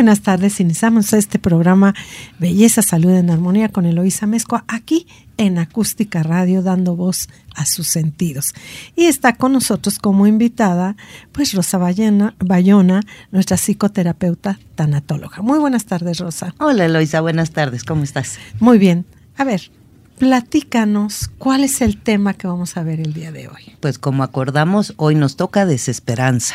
[0.00, 0.60] buenas tardes.
[0.60, 1.94] Iniciamos este programa
[2.38, 5.06] Belleza, Salud en Armonía con Eloísa Mezco aquí
[5.36, 8.54] en Acústica Radio dando voz a sus sentidos.
[8.96, 10.96] Y está con nosotros como invitada
[11.32, 15.42] pues Rosa Bayona, Bayona nuestra psicoterapeuta tanatóloga.
[15.42, 16.54] Muy buenas tardes, Rosa.
[16.60, 17.84] Hola, Eloísa, buenas tardes.
[17.84, 18.38] ¿Cómo estás?
[18.58, 19.04] Muy bien.
[19.36, 19.70] A ver,
[20.18, 23.76] platícanos cuál es el tema que vamos a ver el día de hoy.
[23.80, 26.54] Pues como acordamos, hoy nos toca desesperanza.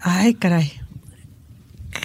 [0.00, 0.85] Ay, caray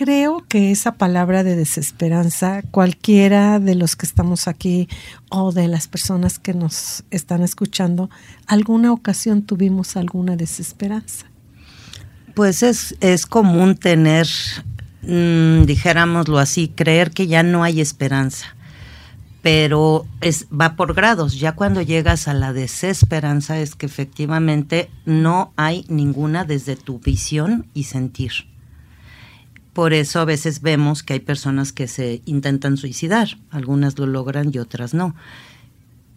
[0.02, 4.90] creo que esa palabra de desesperanza, cualquiera de los que estamos aquí
[5.30, 8.10] o de las personas que nos están escuchando,
[8.48, 11.28] alguna ocasión tuvimos alguna desesperanza.
[12.34, 14.26] Pues es, es común tener,
[15.04, 18.56] mm, dijéramoslo así, creer que ya no hay esperanza
[19.44, 21.40] pero es, va por grados.
[21.40, 27.68] Ya cuando llegas a la desesperanza es que efectivamente no hay ninguna desde tu visión
[27.74, 28.51] y sentir.
[29.74, 34.52] Por eso a veces vemos que hay personas que se intentan suicidar, algunas lo logran
[34.54, 35.16] y otras no.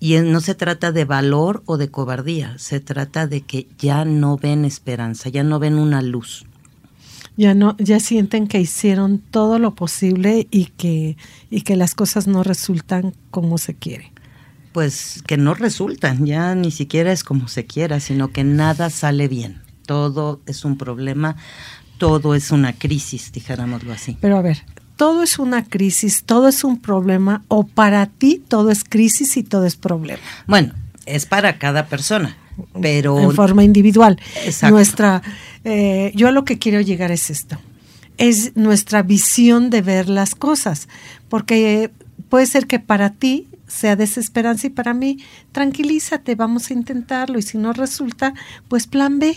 [0.01, 4.37] Y no se trata de valor o de cobardía, se trata de que ya no
[4.37, 6.47] ven esperanza, ya no ven una luz.
[7.37, 11.17] Ya no, ya sienten que hicieron todo lo posible y que,
[11.51, 14.13] y que las cosas no resultan como se quiere.
[14.73, 19.29] Pues que no resultan, ya ni siquiera es como se quiera, sino que nada sale
[19.29, 19.63] bien.
[19.87, 21.37] Todo es un problema
[21.99, 24.17] todo es una crisis, dijéramoslo así.
[24.21, 24.63] Pero a ver,
[24.97, 29.43] todo es una crisis, todo es un problema, o para ti todo es crisis y
[29.43, 30.23] todo es problema.
[30.47, 30.73] Bueno,
[31.07, 32.37] es para cada persona,
[32.81, 34.19] pero en forma individual.
[34.45, 34.75] Exacto.
[34.75, 35.23] Nuestra,
[35.65, 37.59] eh, yo a lo que quiero llegar es esto,
[38.17, 40.89] es nuestra visión de ver las cosas,
[41.29, 41.91] porque
[42.29, 45.19] puede ser que para ti sea desesperanza y para mí
[45.53, 48.35] tranquilízate, vamos a intentarlo y si no resulta,
[48.69, 49.37] pues plan B.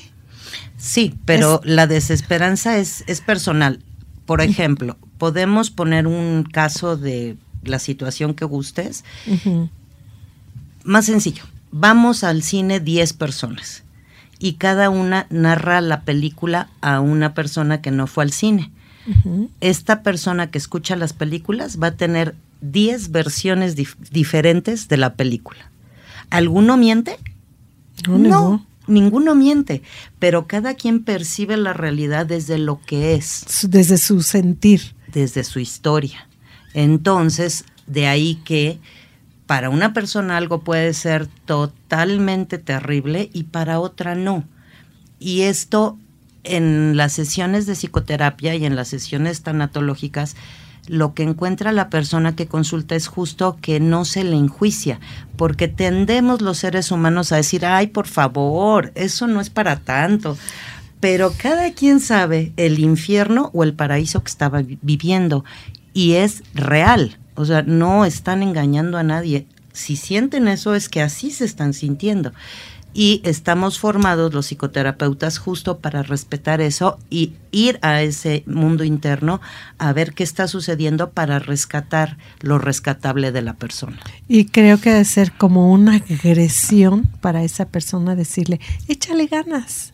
[0.78, 3.80] Sí, pero la desesperanza es, es personal.
[4.26, 9.04] Por ejemplo, podemos poner un caso de la situación que gustes.
[10.84, 13.84] Más sencillo, vamos al cine 10 personas
[14.40, 18.72] y cada una narra la película a una persona que no fue al cine.
[19.62, 23.76] Esta persona que escucha las películas va a tener 10 versiones
[24.12, 25.72] diferentes de la película.
[26.30, 27.18] ¿Alguno miente?
[28.06, 29.84] no ninguno miente,
[30.20, 33.68] pero cada quien percibe la realidad desde lo que es.
[33.70, 34.96] Desde su sentir.
[35.12, 36.28] Desde su historia.
[36.74, 38.80] Entonces, de ahí que
[39.46, 44.44] para una persona algo puede ser totalmente terrible y para otra no.
[45.20, 45.98] Y esto
[46.44, 50.36] en las sesiones de psicoterapia y en las sesiones tanatológicas
[50.88, 55.00] lo que encuentra la persona que consulta es justo que no se le enjuicia,
[55.36, 60.38] porque tendemos los seres humanos a decir, ay, por favor, eso no es para tanto.
[61.00, 65.46] Pero cada quien sabe el infierno o el paraíso que estaba viviendo
[65.94, 69.46] y es real, o sea, no están engañando a nadie.
[69.74, 72.34] Si sienten eso es que así se están sintiendo
[72.98, 79.40] y estamos formados los psicoterapeutas justo para respetar eso y ir a ese mundo interno
[79.78, 84.00] a ver qué está sucediendo para rescatar lo rescatable de la persona.
[84.28, 89.94] Y creo que debe ser como una agresión para esa persona decirle, échale ganas.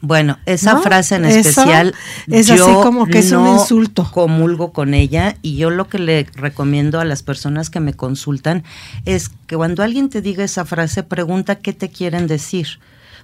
[0.00, 1.94] Bueno, esa frase en especial
[2.26, 4.10] es así como que es un insulto.
[4.12, 8.64] Comulgo con ella y yo lo que le recomiendo a las personas que me consultan
[9.06, 12.80] es que cuando alguien te diga esa frase, pregunta qué te quieren decir,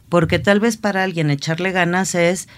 [0.09, 2.49] porque tal vez para alguien echarle ganas es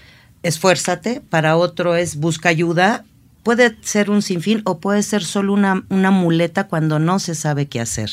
[0.41, 3.03] esfuérzate, para otro es busca ayuda,
[3.43, 7.67] puede ser un sinfín o puede ser solo una, una muleta cuando no se sabe
[7.67, 8.11] qué hacer.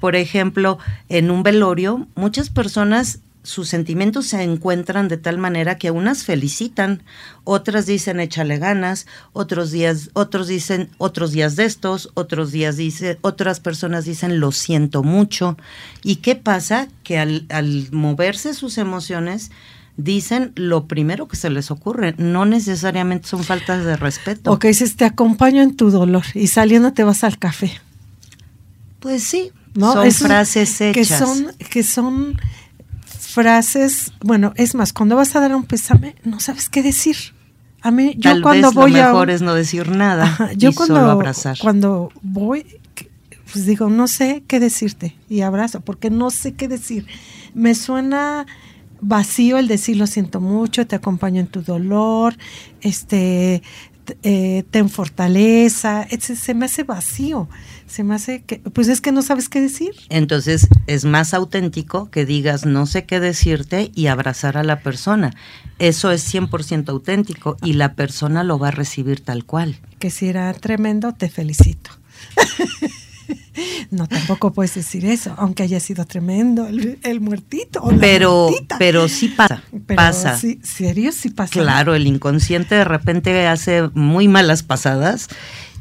[0.00, 0.78] Por ejemplo,
[1.08, 7.02] en un velorio, muchas personas sus sentimientos se encuentran de tal manera que unas felicitan,
[7.44, 13.18] otras dicen échale ganas, otros días, otros dicen otros días de estos, otros días dice,
[13.22, 15.56] otras personas dicen lo siento mucho.
[16.02, 16.88] ¿Y qué pasa?
[17.02, 19.50] Que al, al moverse sus emociones,
[19.96, 24.52] dicen lo primero que se les ocurre, no necesariamente son faltas de respeto.
[24.52, 27.80] Ok, dices, te acompaño en tu dolor y saliendo te vas al café.
[29.00, 29.92] Pues sí, ¿no?
[29.92, 30.94] son frases hechas.
[30.94, 32.40] Que son, que son
[33.40, 37.16] frases, bueno, es más, cuando vas a dar un pésame, no sabes qué decir.
[37.82, 40.50] A mí, yo Tal cuando vez voy lo mejor es no decir nada.
[40.56, 41.56] yo y cuando, solo abrazar.
[41.58, 42.66] cuando voy,
[43.50, 47.06] pues digo, no sé qué decirte y abrazo, porque no sé qué decir.
[47.54, 48.46] Me suena
[49.00, 52.36] vacío el decir lo siento mucho, te acompaño en tu dolor,
[52.82, 53.62] este,
[54.22, 57.48] eh, ten fortaleza, se me hace vacío,
[57.86, 59.92] se me hace que, pues es que no sabes qué decir.
[60.08, 65.34] Entonces es más auténtico que digas no sé qué decirte y abrazar a la persona.
[65.78, 69.78] Eso es 100% auténtico y la persona lo va a recibir tal cual.
[69.98, 71.90] Que si era tremendo, te felicito.
[73.90, 77.82] No, tampoco puedes decir eso, aunque haya sido tremendo el, muertito.
[77.98, 79.62] pero, pero sí pasa.
[79.96, 80.36] pasa.
[80.38, 81.10] Sí, ¿Serio?
[81.10, 81.52] Sí pasa.
[81.52, 85.28] Claro, el inconsciente de repente hace muy malas pasadas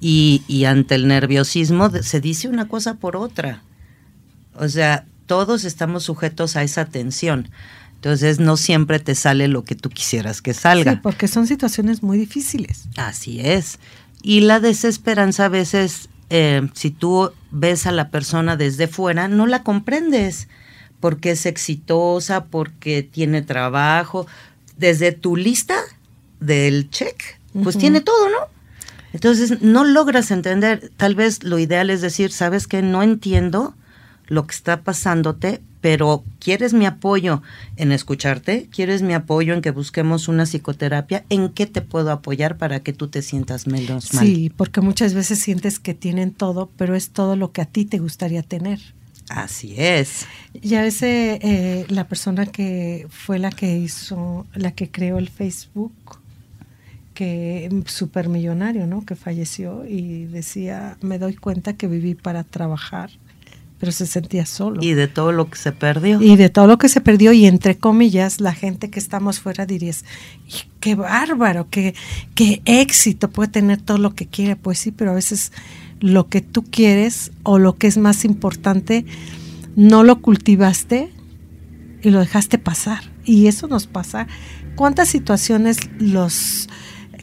[0.02, 3.62] y, y ante el nerviosismo se dice una cosa por otra.
[4.56, 7.50] O sea, todos estamos sujetos a esa tensión.
[8.00, 10.94] Entonces no siempre te sale lo que tú quisieras que salga.
[10.94, 12.86] Sí, porque son situaciones muy difíciles.
[12.96, 13.78] Así es.
[14.24, 19.48] Y la desesperanza a veces eh, si tú ves a la persona desde fuera, no
[19.48, 20.48] la comprendes
[21.00, 24.28] porque es exitosa, porque tiene trabajo.
[24.78, 25.78] Desde tu lista
[26.40, 27.22] del check,
[27.64, 28.38] pues tiene todo, ¿no?
[29.12, 33.74] Entonces no logras entender, tal vez lo ideal es decir, sabes que no entiendo
[34.28, 37.42] lo que está pasándote, pero ¿quieres mi apoyo
[37.78, 38.68] en escucharte?
[38.72, 41.24] ¿Quieres mi apoyo en que busquemos una psicoterapia?
[41.30, 44.26] ¿En qué te puedo apoyar para que tú te sientas menos mal?
[44.26, 47.86] Sí, porque muchas veces sientes que tienen todo, pero es todo lo que a ti
[47.86, 48.80] te gustaría tener.
[49.30, 50.26] Así es.
[50.54, 55.30] Y a veces eh, la persona que fue la que hizo, la que creó el
[55.30, 55.94] Facebook,
[57.14, 59.06] que supermillonario, ¿no?
[59.06, 63.12] Que falleció y decía, me doy cuenta que viví para trabajar
[63.80, 64.84] pero se sentía solo.
[64.84, 66.22] Y de todo lo que se perdió.
[66.22, 69.66] Y de todo lo que se perdió, y entre comillas, la gente que estamos fuera
[69.66, 70.04] dirías,
[70.82, 71.96] qué bárbaro, qué,
[72.36, 74.58] qué éxito puede tener todo lo que quiere.
[74.58, 75.54] Pues sí, pero a veces
[76.02, 79.06] lo que tú quieres o lo que es más importante,
[79.76, 81.12] no lo cultivaste
[82.02, 83.04] y lo dejaste pasar.
[83.24, 84.28] Y eso nos pasa.
[84.76, 86.68] ¿Cuántas situaciones los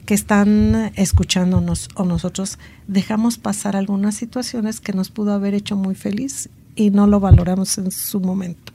[0.07, 5.95] que están escuchándonos o nosotros dejamos pasar algunas situaciones que nos pudo haber hecho muy
[5.95, 8.73] feliz y no lo valoramos en su momento.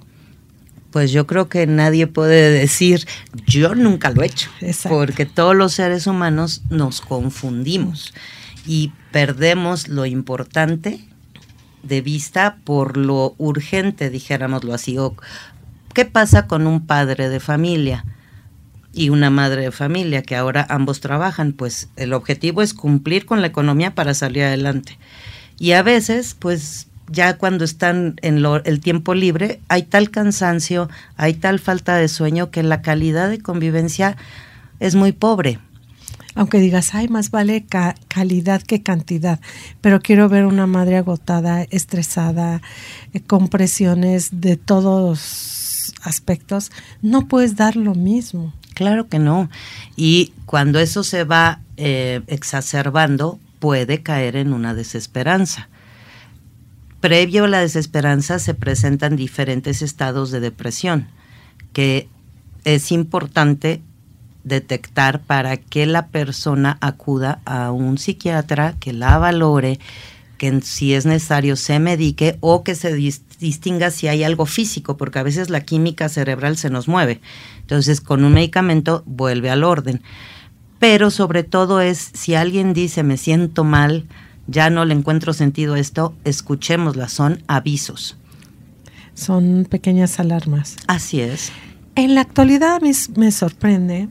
[0.92, 3.08] Pues yo creo que nadie puede decir,
[3.48, 4.50] yo nunca lo he hecho,
[4.90, 8.14] porque todos los seres humanos nos confundimos
[8.68, 11.00] y perdemos lo importante
[11.82, 14.98] de vista por lo urgente, dijéramoslo así.
[15.94, 18.06] ¿Qué pasa con un padre de familia?
[18.94, 23.42] Y una madre de familia, que ahora ambos trabajan, pues el objetivo es cumplir con
[23.42, 24.98] la economía para salir adelante.
[25.58, 31.34] Y a veces, pues ya cuando están en el tiempo libre, hay tal cansancio, hay
[31.34, 34.18] tal falta de sueño que la calidad de convivencia
[34.80, 35.60] es muy pobre.
[36.34, 37.66] Aunque digas, ay, más vale
[38.08, 39.42] calidad que cantidad,
[39.82, 42.62] pero quiero ver una madre agotada, estresada,
[43.14, 46.72] eh, con presiones de todos aspectos,
[47.02, 48.54] no puedes dar lo mismo.
[48.82, 49.48] Claro que no.
[49.96, 55.70] Y cuando eso se va eh, exacerbando, puede caer en una desesperanza.
[57.00, 61.10] Previo a la desesperanza se presentan diferentes estados de depresión,
[61.74, 62.10] que
[62.66, 63.84] es importante
[64.44, 69.80] detectar para que la persona acuda a un psiquiatra que la valore,
[70.40, 75.20] que si es necesario se medique o que se distinga si hay algo físico, porque
[75.20, 77.22] a veces la química cerebral se nos mueve.
[77.72, 80.02] Entonces, con un medicamento vuelve al orden.
[80.78, 84.10] Pero sobre todo es, si alguien dice me siento mal,
[84.46, 88.18] ya no le encuentro sentido a esto, escuchémosla, son avisos.
[89.14, 90.76] Son pequeñas alarmas.
[90.88, 91.54] Así es.
[91.96, 94.10] En la actualidad me, me sorprende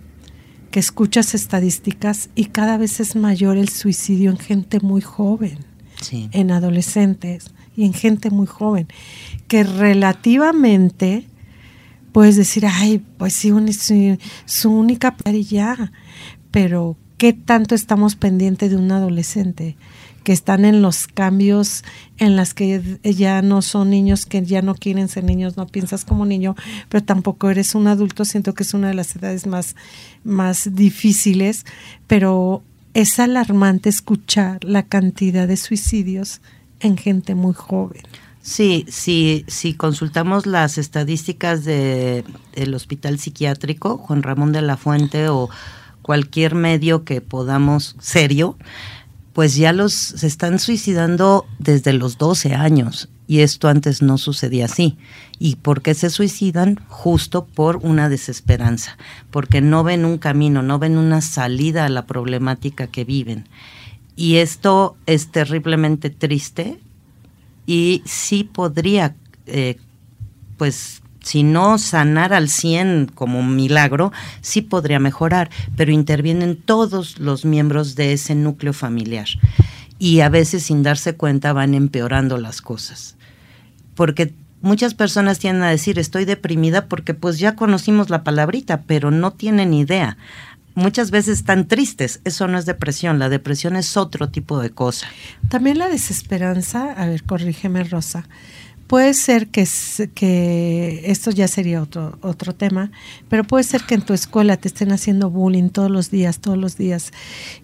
[0.71, 5.59] que escuchas estadísticas y cada vez es mayor el suicidio en gente muy joven,
[6.11, 8.89] en adolescentes y en gente muy joven,
[9.49, 11.27] que relativamente
[12.13, 15.93] puedes decir, ay, pues sí, su, su única y ya,
[16.51, 19.77] pero ¿qué tanto estamos pendientes de un adolescente?
[20.25, 21.85] que están en los cambios
[22.19, 26.05] en las que ya no son niños, que ya no quieren ser niños, no piensas
[26.05, 26.57] como niño,
[26.89, 29.77] pero tampoco eres un adulto, siento que es una de las edades más,
[30.23, 31.65] más difíciles,
[32.07, 32.63] pero
[32.93, 36.41] es alarmante escuchar la cantidad de suicidios
[36.81, 38.03] en gente muy joven.
[38.43, 45.51] Sí, sí, si consultamos las estadísticas del hospital psiquiátrico, Juan Ramón de la Fuente o
[46.01, 48.57] cualquier medio que podamos serio,
[49.35, 54.65] pues ya los se están suicidando desde los 12 años y esto antes no sucedía
[54.65, 54.97] así.
[55.39, 56.81] ¿Y por qué se suicidan?
[56.89, 58.97] Justo por una desesperanza,
[59.31, 63.49] porque no ven un camino, no ven una salida a la problemática que viven.
[64.17, 66.81] Y esto es terriblemente triste
[67.71, 69.15] y sí podría,
[69.47, 69.77] eh,
[70.57, 74.11] pues, si no sanar al 100 como un milagro,
[74.41, 79.29] sí podría mejorar, pero intervienen todos los miembros de ese núcleo familiar.
[80.01, 83.15] Y a veces sin darse cuenta van empeorando las cosas.
[83.95, 89.13] Porque muchas personas tienden a decir estoy deprimida porque pues ya conocimos la palabrita, pero
[89.13, 90.17] no tienen idea.
[90.75, 95.07] Muchas veces están tristes, eso no es depresión, la depresión es otro tipo de cosa.
[95.49, 98.29] También la desesperanza, a ver, corrígeme Rosa,
[98.91, 99.69] puede ser que,
[100.15, 102.91] que esto ya sería otro, otro tema,
[103.29, 106.59] pero puede ser que en tu escuela te estén haciendo bullying todos los días, todos
[106.59, 107.13] los días,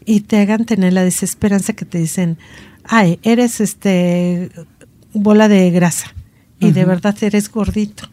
[0.04, 2.38] y te hagan tener la desesperanza que te dicen,
[2.84, 4.52] ay, eres este
[5.14, 6.14] bola de grasa,
[6.60, 8.08] y de verdad eres gordito.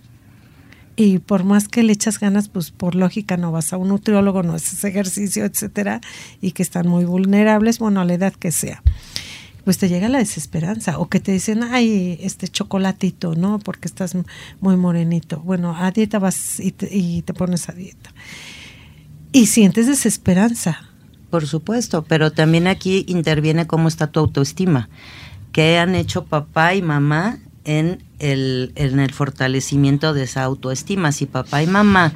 [0.96, 4.44] Y por más que le echas ganas, pues por lógica no vas a un nutriólogo,
[4.44, 6.02] no haces ejercicio, etcétera,
[6.40, 8.84] y que están muy vulnerables, bueno, a la edad que sea
[9.64, 13.60] pues te llega la desesperanza o que te dicen, ay, este chocolatito, ¿no?
[13.60, 14.16] Porque estás
[14.60, 15.40] muy morenito.
[15.40, 18.14] Bueno, a dieta vas y te, pones a dieta.
[19.32, 20.90] Y sientes desesperanza.
[21.30, 24.90] Por supuesto, pero también aquí interviene cómo está tu autoestima.
[25.52, 31.12] ¿Qué han hecho papá y mamá en el, en el fortalecimiento de esa autoestima?
[31.12, 32.14] Si papá y mamá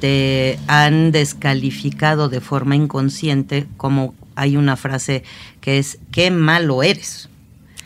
[0.00, 5.22] te han descalificado de forma inconsciente, como hay una frase
[5.60, 7.28] que es, qué malo eres.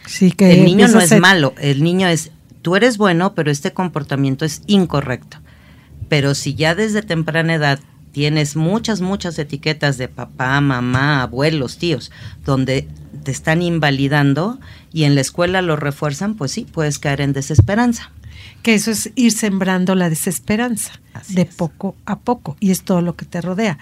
[0.06, 2.30] Sí, que el niño no es malo, el niño es,
[2.62, 5.38] tú eres bueno, pero este comportamiento es incorrecto.
[6.08, 7.80] Pero si ya desde temprana edad
[8.12, 12.10] tienes muchas, muchas etiquetas de papá, mamá, abuelos, tíos,
[12.44, 12.88] donde
[13.26, 14.60] te están invalidando
[14.92, 18.12] y en la escuela lo refuerzan, pues sí, puedes caer en desesperanza
[18.62, 20.92] que eso es ir sembrando la desesperanza
[21.28, 23.78] de poco a poco y es todo lo que te rodea.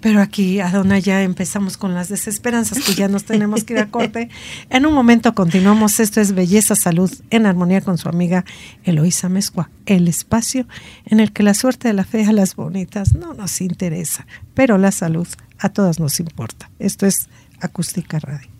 [0.00, 3.90] Pero aquí, Adona, ya empezamos con las desesperanzas que ya nos tenemos que ir a
[3.90, 4.28] corte.
[4.70, 6.00] En un momento continuamos.
[6.00, 8.44] Esto es Belleza Salud en armonía con su amiga
[8.82, 10.66] Eloísa Mezcua, el espacio
[11.04, 14.78] en el que la suerte de la fe a las bonitas no nos interesa, pero
[14.78, 15.28] la salud
[15.58, 16.70] a todas nos importa.
[16.78, 17.28] Esto es
[17.60, 18.59] Acústica Radio.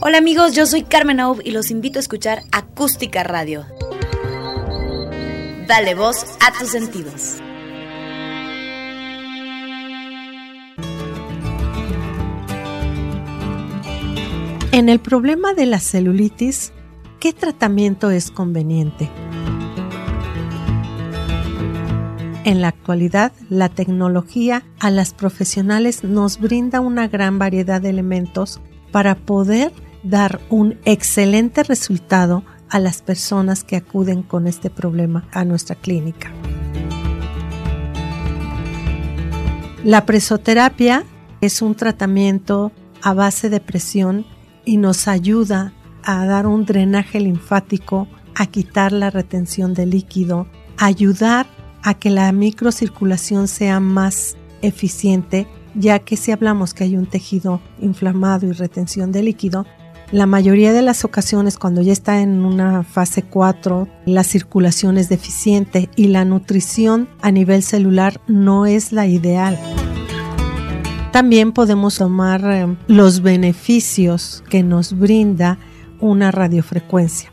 [0.00, 3.64] Hola amigos, yo soy Carmen Aub y los invito a escuchar Acústica Radio.
[5.68, 7.36] Dale voz a tus sentidos.
[14.72, 16.72] En el problema de la celulitis,
[17.20, 19.08] ¿qué tratamiento es conveniente?
[22.44, 28.60] En la actualidad, la tecnología a las profesionales nos brinda una gran variedad de elementos
[28.92, 29.72] para poder
[30.02, 36.30] dar un excelente resultado a las personas que acuden con este problema a nuestra clínica.
[39.82, 41.04] La presoterapia
[41.40, 44.26] es un tratamiento a base de presión
[44.66, 45.72] y nos ayuda
[46.02, 50.46] a dar un drenaje linfático, a quitar la retención de líquido,
[50.76, 51.46] ayudar
[51.84, 57.60] a que la microcirculación sea más eficiente, ya que si hablamos que hay un tejido
[57.80, 59.66] inflamado y retención de líquido,
[60.10, 65.10] la mayoría de las ocasiones cuando ya está en una fase 4, la circulación es
[65.10, 69.58] deficiente y la nutrición a nivel celular no es la ideal.
[71.12, 75.58] También podemos tomar eh, los beneficios que nos brinda
[76.00, 77.30] una radiofrecuencia.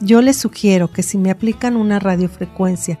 [0.00, 3.00] Yo les sugiero que si me aplican una radiofrecuencia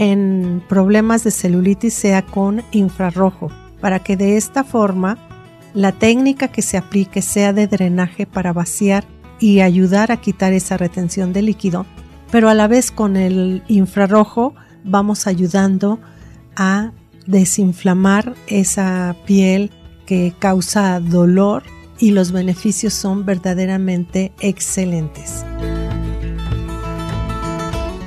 [0.00, 3.52] en problemas de celulitis sea con infrarrojo,
[3.82, 5.18] para que de esta forma
[5.74, 9.04] la técnica que se aplique sea de drenaje para vaciar
[9.38, 11.84] y ayudar a quitar esa retención de líquido,
[12.30, 14.54] pero a la vez con el infrarrojo
[14.84, 16.00] vamos ayudando
[16.56, 16.92] a
[17.26, 19.70] desinflamar esa piel
[20.06, 21.62] que causa dolor
[21.98, 25.44] y los beneficios son verdaderamente excelentes.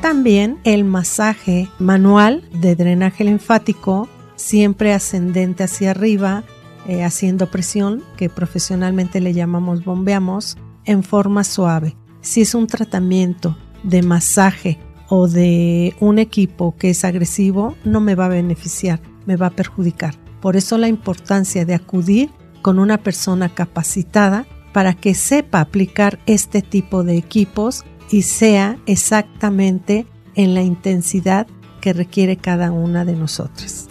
[0.03, 6.43] También el masaje manual de drenaje linfático, siempre ascendente hacia arriba,
[6.89, 11.95] eh, haciendo presión, que profesionalmente le llamamos bombeamos, en forma suave.
[12.19, 18.15] Si es un tratamiento de masaje o de un equipo que es agresivo, no me
[18.15, 20.15] va a beneficiar, me va a perjudicar.
[20.41, 22.29] Por eso la importancia de acudir
[22.62, 30.05] con una persona capacitada para que sepa aplicar este tipo de equipos y sea exactamente
[30.36, 31.48] en la intensidad
[31.81, 33.88] que requiere cada una de nosotras.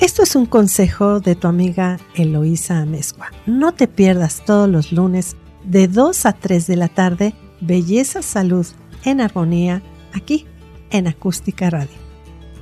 [0.00, 3.32] Esto es un consejo de tu amiga Eloísa Amezcua.
[3.46, 8.66] No te pierdas todos los lunes de 2 a 3 de la tarde Belleza Salud
[9.04, 10.46] en Armonía aquí
[10.90, 11.96] en Acústica Radio.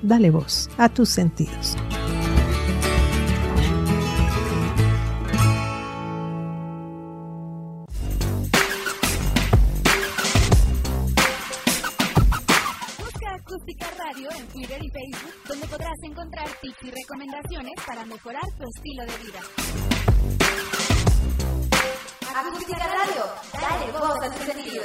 [0.03, 1.77] Dale voz a tus sentidos.
[15.03, 19.41] Facebook, donde podrás encontrar tips y recomendaciones para mejorar tu estilo de vida.
[22.35, 24.83] Acústica Radio, dale voz a tu sentido.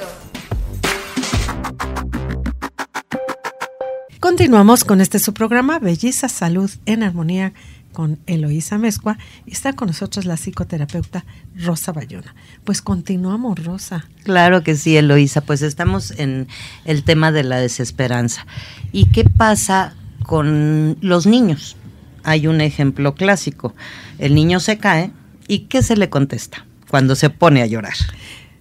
[4.20, 7.52] Continuamos con este su programa Belleza, Salud en Armonía
[7.92, 11.24] con Eloísa Mezcua y está con nosotros la psicoterapeuta
[11.56, 12.34] Rosa Bayona.
[12.64, 14.06] Pues continuamos, Rosa.
[14.24, 16.48] Claro que sí, Eloísa, pues estamos en
[16.84, 18.46] el tema de la desesperanza.
[18.92, 19.94] ¿Y qué pasa
[20.28, 21.76] con los niños?
[22.22, 23.74] Hay un ejemplo clásico.
[24.18, 25.10] El niño se cae
[25.46, 27.94] y ¿qué se le contesta cuando se pone a llorar?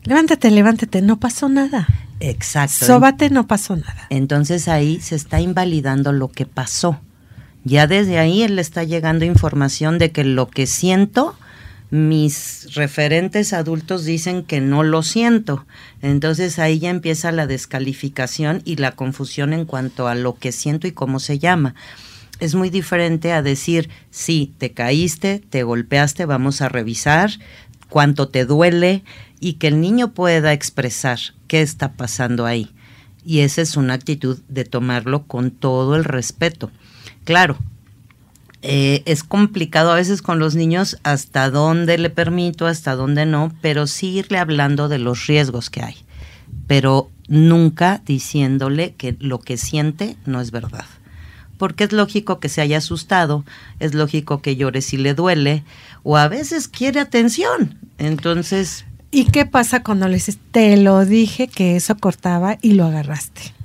[0.04, 1.86] Levántate, levántate, no pasó nada.
[2.22, 2.86] Exacto.
[2.86, 4.08] Sóbate, no pasó nada.
[4.10, 7.02] Entonces ahí se está invalidando lo que pasó
[7.68, 11.36] ya desde ahí él le está llegando información de que lo que siento,
[11.90, 15.66] mis referentes adultos dicen que no lo siento.
[16.02, 20.88] Entonces ahí ya empieza la descalificación y la confusión en cuanto a lo que siento
[20.88, 21.76] y cómo se llama.
[22.40, 27.32] Es muy diferente a decir, sí, te caíste, te golpeaste, vamos a revisar
[27.90, 29.04] cuánto te duele
[29.40, 32.72] y que el niño pueda expresar qué está pasando ahí.
[33.26, 36.72] Y esa es una actitud de tomarlo con todo el respeto.
[37.24, 37.58] Claro,
[38.70, 43.54] eh, es complicado a veces con los niños hasta dónde le permito, hasta dónde no,
[43.62, 45.96] pero sí irle hablando de los riesgos que hay,
[46.68, 50.84] pero nunca diciéndole que lo que siente no es verdad.
[51.58, 53.46] Porque es lógico que se haya asustado,
[53.80, 55.64] es lógico que llore si le duele,
[56.04, 57.78] o a veces quiere atención.
[57.98, 58.84] Entonces...
[59.12, 63.57] ¿Y qué pasa cuando le dices, te lo dije que eso cortaba y lo agarraste?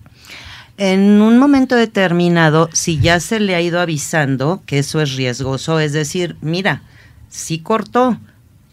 [0.76, 5.78] En un momento determinado, si ya se le ha ido avisando que eso es riesgoso,
[5.80, 6.82] es decir, mira,
[7.28, 8.18] si cortó,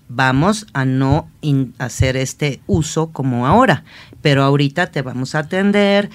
[0.10, 1.29] vamos a no
[1.77, 3.84] hacer este uso como ahora,
[4.22, 6.10] pero ahorita te vamos a atender,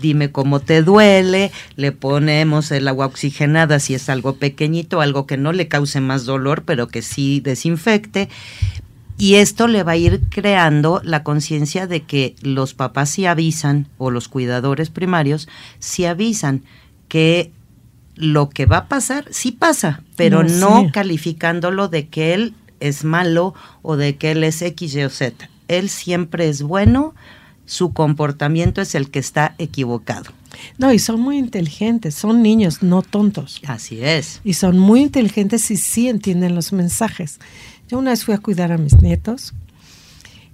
[0.00, 5.36] dime cómo te duele, le ponemos el agua oxigenada si es algo pequeñito, algo que
[5.36, 8.28] no le cause más dolor, pero que sí desinfecte,
[9.20, 13.86] y esto le va a ir creando la conciencia de que los papás sí avisan,
[13.98, 15.46] o los cuidadores primarios,
[15.78, 16.62] sí avisan
[17.08, 17.52] que
[18.14, 23.54] lo que va a pasar, sí pasa, pero no, calificándolo de que él es malo
[23.82, 25.50] o de que él es X, Y o Z.
[25.68, 27.14] Él siempre es bueno,
[27.66, 30.32] su comportamiento es el que está equivocado.
[30.78, 33.60] No, y son muy inteligentes, son niños, no tontos.
[33.66, 34.40] Así es.
[34.44, 37.38] Y son muy inteligentes y sí entienden los mensajes.
[37.90, 39.52] Yo una vez fui a cuidar a mis nietos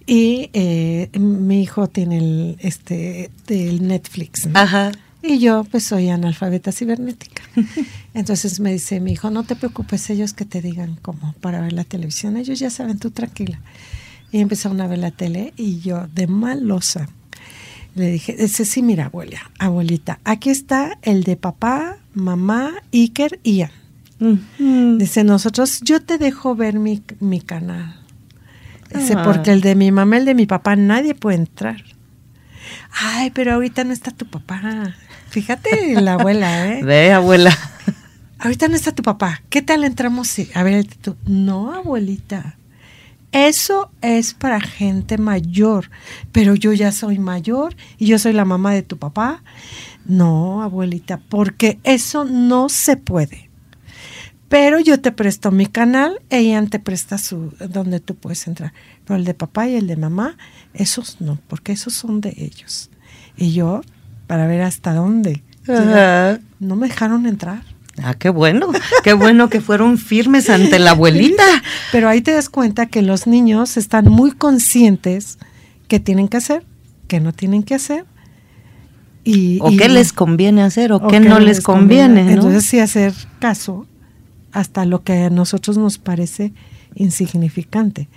[0.06, 4.48] y eh, mi hijo tiene el, este, del Netflix.
[4.54, 4.92] Ajá.
[5.22, 7.42] Y yo pues soy analfabeta cibernética.
[8.14, 11.74] Entonces me dice mi hijo, no te preocupes, ellos que te digan cómo para ver
[11.74, 13.60] la televisión, ellos ya saben, tú tranquila.
[14.32, 17.08] Y empezaron a ver la tele y yo de malosa
[17.96, 23.56] le dije, dice, sí, mira, abuela, abuelita, aquí está el de papá, mamá, Iker y
[23.56, 23.70] Ian.
[24.18, 28.00] Dice, nosotros, yo te dejo ver mi, mi canal.
[28.94, 29.22] Dice, ah.
[29.22, 31.82] porque el de mi mamá, el de mi papá, nadie puede entrar.
[32.92, 34.94] Ay, pero ahorita no está tu papá.
[35.28, 36.82] Fíjate la abuela, ¿eh?
[36.84, 37.56] Ve, abuela.
[38.38, 39.42] Ahorita no está tu papá.
[39.50, 40.34] ¿Qué tal entramos?
[40.54, 41.16] A ver, tú.
[41.26, 42.56] No, abuelita.
[43.32, 45.90] Eso es para gente mayor,
[46.32, 49.42] pero yo ya soy mayor y yo soy la mamá de tu papá.
[50.06, 53.45] No, abuelita, porque eso no se puede.
[54.48, 58.72] Pero yo te presto mi canal, ella te presta su donde tú puedes entrar.
[59.04, 60.36] Pero el de papá y el de mamá,
[60.72, 62.90] esos no, porque esos son de ellos.
[63.36, 63.82] Y yo,
[64.26, 65.42] para ver hasta dónde,
[66.60, 67.62] no me dejaron entrar.
[68.02, 68.70] Ah, qué bueno,
[69.02, 71.42] qué bueno que fueron firmes ante la abuelita.
[71.92, 75.38] Pero ahí te das cuenta que los niños están muy conscientes
[75.88, 76.64] que tienen que hacer,
[77.08, 78.04] que no tienen que hacer.
[79.24, 82.32] Y, o qué les conviene hacer o, qué no les conviene.
[82.32, 83.88] Entonces sí hacer caso
[84.56, 86.54] hasta lo que a nosotros nos parece
[86.94, 88.08] insignificante.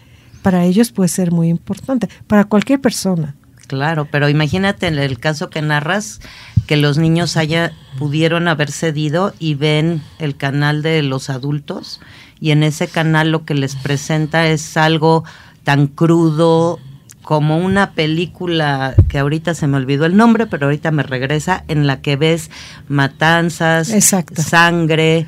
[0.42, 3.36] Para ellos puede ser muy importante, para cualquier persona.
[3.68, 6.22] Claro, pero imagínate en el caso que narras,
[6.66, 12.00] que los niños haya, pudieron haber cedido y ven el canal de los adultos
[12.40, 15.26] y en ese canal lo que les presenta es algo
[15.66, 16.80] tan crudo
[17.22, 21.86] como una película que ahorita se me olvidó el nombre, pero ahorita me regresa, en
[21.86, 22.50] la que ves
[22.88, 23.94] matanzas,
[24.36, 25.28] sangre,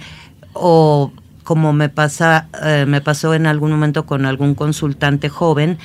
[0.54, 1.12] o
[1.44, 5.78] como me pasa eh, me pasó en algún momento con algún consultante joven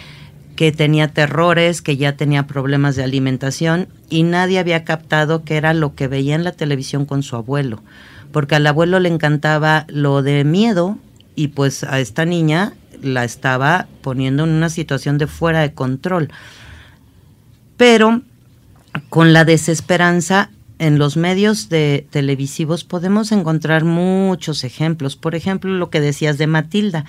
[0.57, 5.75] que tenía terrores, que ya tenía problemas de alimentación y nadie había captado que era
[5.75, 7.83] lo que veía en la televisión con su abuelo,
[8.33, 10.99] porque al abuelo le encantaba lo de miedo
[11.35, 16.31] y pues a esta niña la estaba poniendo en una situación de fuera de control.
[17.77, 18.23] Pero
[19.11, 25.17] con la desesperanza en los medios de televisivos podemos encontrar muchos ejemplos.
[25.17, 27.05] Por ejemplo, lo que decías de Matilda.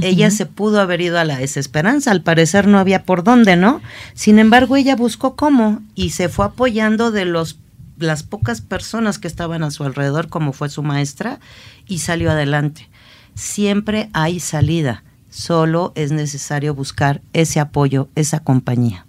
[0.00, 3.80] Ella se pudo haber ido a la desesperanza, al parecer no había por dónde, ¿no?
[4.14, 7.58] Sin embargo, ella buscó cómo y se fue apoyando de los
[7.98, 11.38] las pocas personas que estaban a su alrededor, como fue su maestra,
[11.86, 12.88] y salió adelante.
[13.34, 19.06] Siempre hay salida, solo es necesario buscar ese apoyo, esa compañía.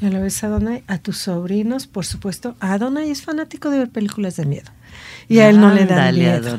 [0.00, 3.90] Y a la vez, Adonai, a tus sobrinos, por supuesto, Adonai es fanático de ver
[3.90, 4.70] películas de miedo.
[5.28, 6.56] Y a él no le da miedo.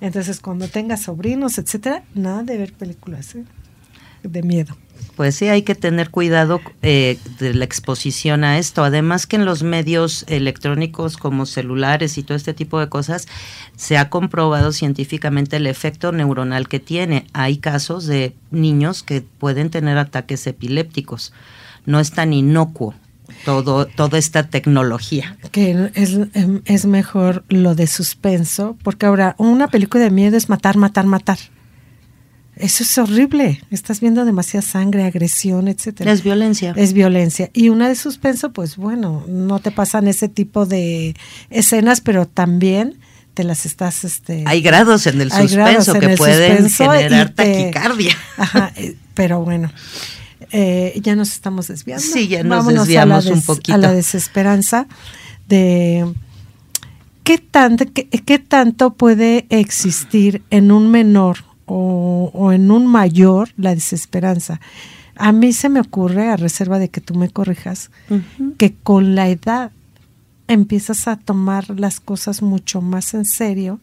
[0.00, 3.44] Entonces, cuando tenga sobrinos, etcétera, nada de ver películas ¿eh?
[4.22, 4.76] de miedo.
[5.16, 8.84] Pues sí, hay que tener cuidado eh, de la exposición a esto.
[8.84, 13.26] Además que en los medios electrónicos como celulares y todo este tipo de cosas,
[13.76, 17.26] se ha comprobado científicamente el efecto neuronal que tiene.
[17.32, 21.32] Hay casos de niños que pueden tener ataques epilépticos.
[21.86, 22.94] No es tan inocuo
[23.44, 25.36] todo, toda esta tecnología.
[25.52, 30.48] Que es, em, es mejor lo de suspenso, porque ahora una película de miedo es
[30.48, 31.38] matar, matar, matar.
[32.56, 33.62] Eso es horrible.
[33.70, 36.10] Estás viendo demasiada sangre, agresión, etcétera.
[36.10, 36.72] Es violencia.
[36.76, 37.50] Es violencia.
[37.52, 41.14] Y una de suspenso, pues bueno, no te pasan ese tipo de
[41.50, 42.98] escenas, pero también
[43.34, 48.96] te las estás este hay grados en el suspenso que pueden generar taquicardia ajá eh,
[49.12, 49.70] pero bueno
[50.52, 54.86] eh, ya nos estamos desviando sí ya nos desviamos un poquito a la desesperanza
[55.48, 56.06] de
[57.24, 64.60] qué tanto qué tanto puede existir en un menor o, en un mayor la desesperanza.
[65.16, 67.90] A mí se me ocurre, a reserva de que tú me corrijas,
[68.58, 69.72] que con la edad
[70.48, 73.80] empiezas a tomar las cosas mucho más en serio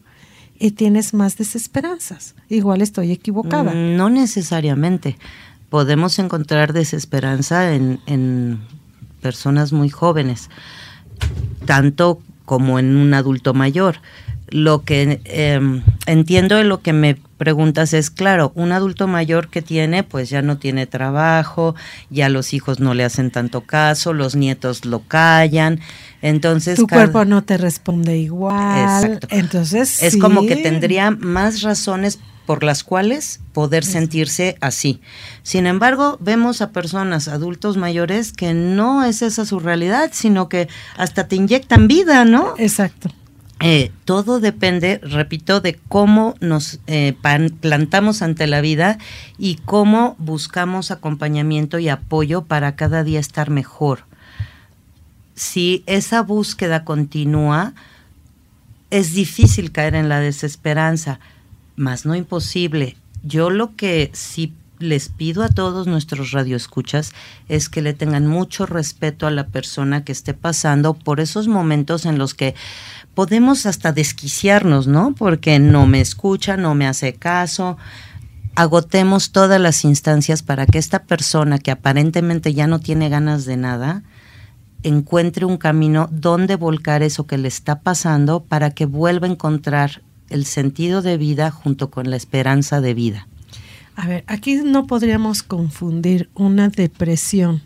[0.58, 2.36] y tienes más desesperanzas.
[2.48, 3.72] Igual estoy equivocada.
[3.72, 5.18] Mm, no necesariamente.
[5.74, 8.60] Podemos encontrar desesperanza en, en
[9.20, 10.48] personas muy jóvenes,
[11.66, 13.96] tanto como en un adulto mayor.
[14.50, 19.62] Lo que em, entiendo de lo que me preguntas es, claro, un adulto mayor que
[19.62, 21.74] tiene, pues ya no tiene trabajo,
[22.08, 25.80] ya los hijos no le hacen tanto caso, los nietos lo callan,
[26.22, 26.76] entonces...
[26.76, 29.04] Tu cuerpo no te responde igual.
[29.06, 29.26] Exacto.
[29.32, 30.04] Entonces...
[30.04, 35.00] Es como que tendría más razones por las cuales poder sentirse así.
[35.42, 40.68] Sin embargo, vemos a personas, adultos mayores, que no es esa su realidad, sino que
[40.96, 42.54] hasta te inyectan vida, ¿no?
[42.58, 43.10] Exacto.
[43.60, 47.14] Eh, todo depende, repito, de cómo nos eh,
[47.60, 48.98] plantamos ante la vida
[49.38, 54.04] y cómo buscamos acompañamiento y apoyo para cada día estar mejor.
[55.34, 57.74] Si esa búsqueda continúa,
[58.90, 61.18] es difícil caer en la desesperanza,
[61.76, 62.96] mas no imposible.
[63.22, 67.12] Yo lo que sí les pido a todos nuestros radioescuchas
[67.48, 72.06] es que le tengan mucho respeto a la persona que esté pasando por esos momentos
[72.06, 72.54] en los que
[73.14, 75.14] podemos hasta desquiciarnos, ¿no?
[75.14, 77.76] Porque no me escucha, no me hace caso.
[78.56, 83.56] Agotemos todas las instancias para que esta persona que aparentemente ya no tiene ganas de
[83.56, 84.02] nada,
[84.82, 90.02] encuentre un camino donde volcar eso que le está pasando para que vuelva a encontrar
[90.30, 93.28] el sentido de vida junto con la esperanza de vida.
[93.96, 97.62] A ver, aquí no podríamos confundir una depresión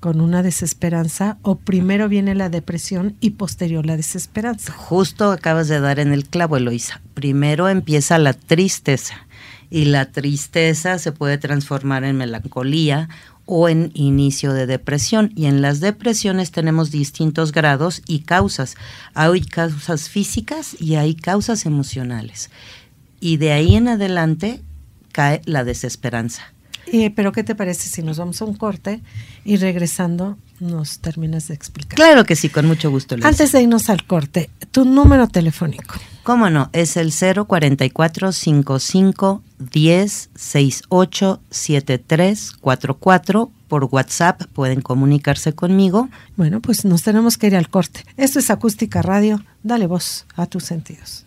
[0.00, 4.72] con una desesperanza o primero viene la depresión y posterior la desesperanza?
[4.72, 7.00] Justo acabas de dar en el clavo, Eloisa.
[7.14, 9.26] Primero empieza la tristeza
[9.70, 13.08] y la tristeza se puede transformar en melancolía
[13.46, 15.32] o en inicio de depresión.
[15.34, 18.76] Y en las depresiones tenemos distintos grados y causas.
[19.14, 22.50] Hay causas físicas y hay causas emocionales.
[23.20, 24.60] Y de ahí en adelante
[25.12, 26.42] cae la desesperanza.
[26.92, 29.00] Eh, pero ¿qué te parece si nos vamos a un corte
[29.44, 31.96] y regresando nos terminas de explicar?
[31.96, 33.16] Claro que sí, con mucho gusto.
[33.22, 35.94] Antes de irnos al corte, tu número telefónico.
[36.26, 36.70] ¿Cómo no?
[36.72, 43.50] Es el 044 55 10 68 73 44.
[43.68, 46.08] Por WhatsApp pueden comunicarse conmigo.
[46.36, 48.04] Bueno, pues nos tenemos que ir al corte.
[48.16, 49.40] Esto es Acústica Radio.
[49.62, 51.26] Dale voz a tus sentidos.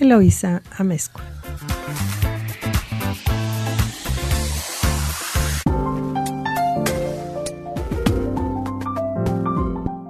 [0.00, 1.22] Eloisa Amezcua.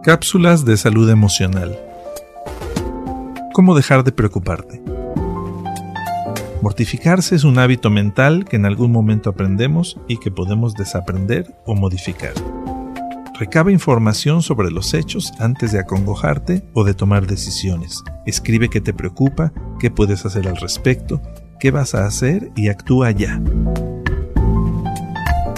[0.03, 1.79] Cápsulas de salud emocional.
[3.53, 4.83] ¿Cómo dejar de preocuparte?
[6.63, 11.75] Mortificarse es un hábito mental que en algún momento aprendemos y que podemos desaprender o
[11.75, 12.33] modificar.
[13.39, 18.03] Recaba información sobre los hechos antes de acongojarte o de tomar decisiones.
[18.27, 21.21] Escribe qué te preocupa, qué puedes hacer al respecto,
[21.59, 23.43] qué vas a hacer y actúa ya.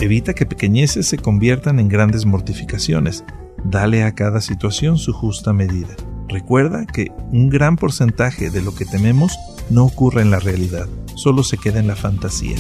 [0.01, 3.25] Evita que pequeñeces se conviertan en grandes mortificaciones
[3.65, 5.97] Dale a cada situación su justa medida.
[6.29, 9.37] Recuerda que un gran porcentaje de lo que tememos
[9.71, 10.87] no ocurre en la realidad,
[11.17, 12.57] solo se queda en la fantasía.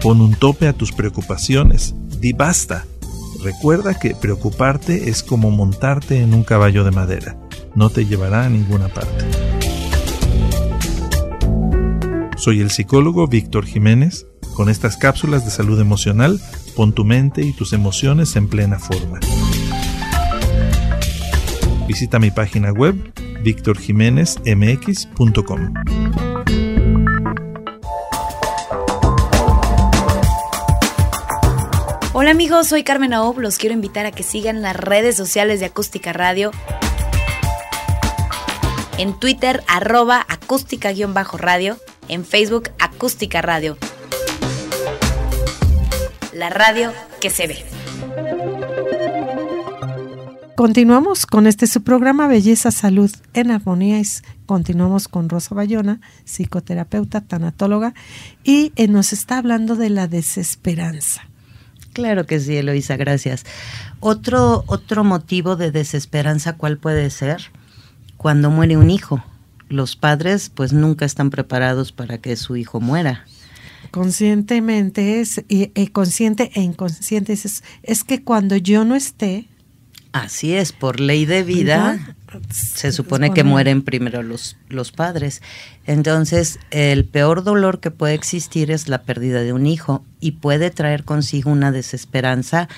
[0.00, 2.86] Pon un tope a tus preocupaciones, di basta.
[3.42, 7.36] Recuerda que preocuparte es como montarte en un caballo de madera,
[7.74, 9.24] no te llevará a ninguna parte.
[12.36, 14.26] Soy el psicólogo Víctor Jiménez.
[14.54, 16.38] Con estas cápsulas de salud emocional
[16.74, 19.18] Pon tu mente y tus emociones en plena forma.
[21.86, 22.94] Visita mi página web
[23.42, 25.74] victorjiménezmx.com.
[32.30, 35.66] Hola amigos, soy Carmen Aob, los quiero invitar a que sigan las redes sociales de
[35.66, 36.52] Acústica Radio.
[38.98, 41.76] En Twitter, arroba acústica-radio.
[42.06, 43.76] En Facebook, acústica radio
[46.32, 47.64] la radio que se ve.
[50.54, 54.00] Continuamos con este su programa Belleza Salud en Armonía.
[54.46, 57.92] continuamos con Rosa Bayona, psicoterapeuta, tanatóloga,
[58.44, 61.29] y eh, nos está hablando de la desesperanza.
[61.92, 63.44] Claro que sí, Eloisa, gracias.
[64.00, 67.50] Otro, otro motivo de desesperanza, ¿cuál puede ser?
[68.16, 69.22] Cuando muere un hijo.
[69.68, 73.24] Los padres pues nunca están preparados para que su hijo muera
[73.90, 79.46] conscientemente es, y, consciente e inconsciente es, es que cuando yo no esté,
[80.12, 82.16] Así es, por ley de vida
[82.50, 85.42] se supone que mueren primero los, los padres.
[85.86, 90.70] Entonces, el peor dolor que puede existir es la pérdida de un hijo y puede
[90.70, 92.68] traer consigo una desesperanza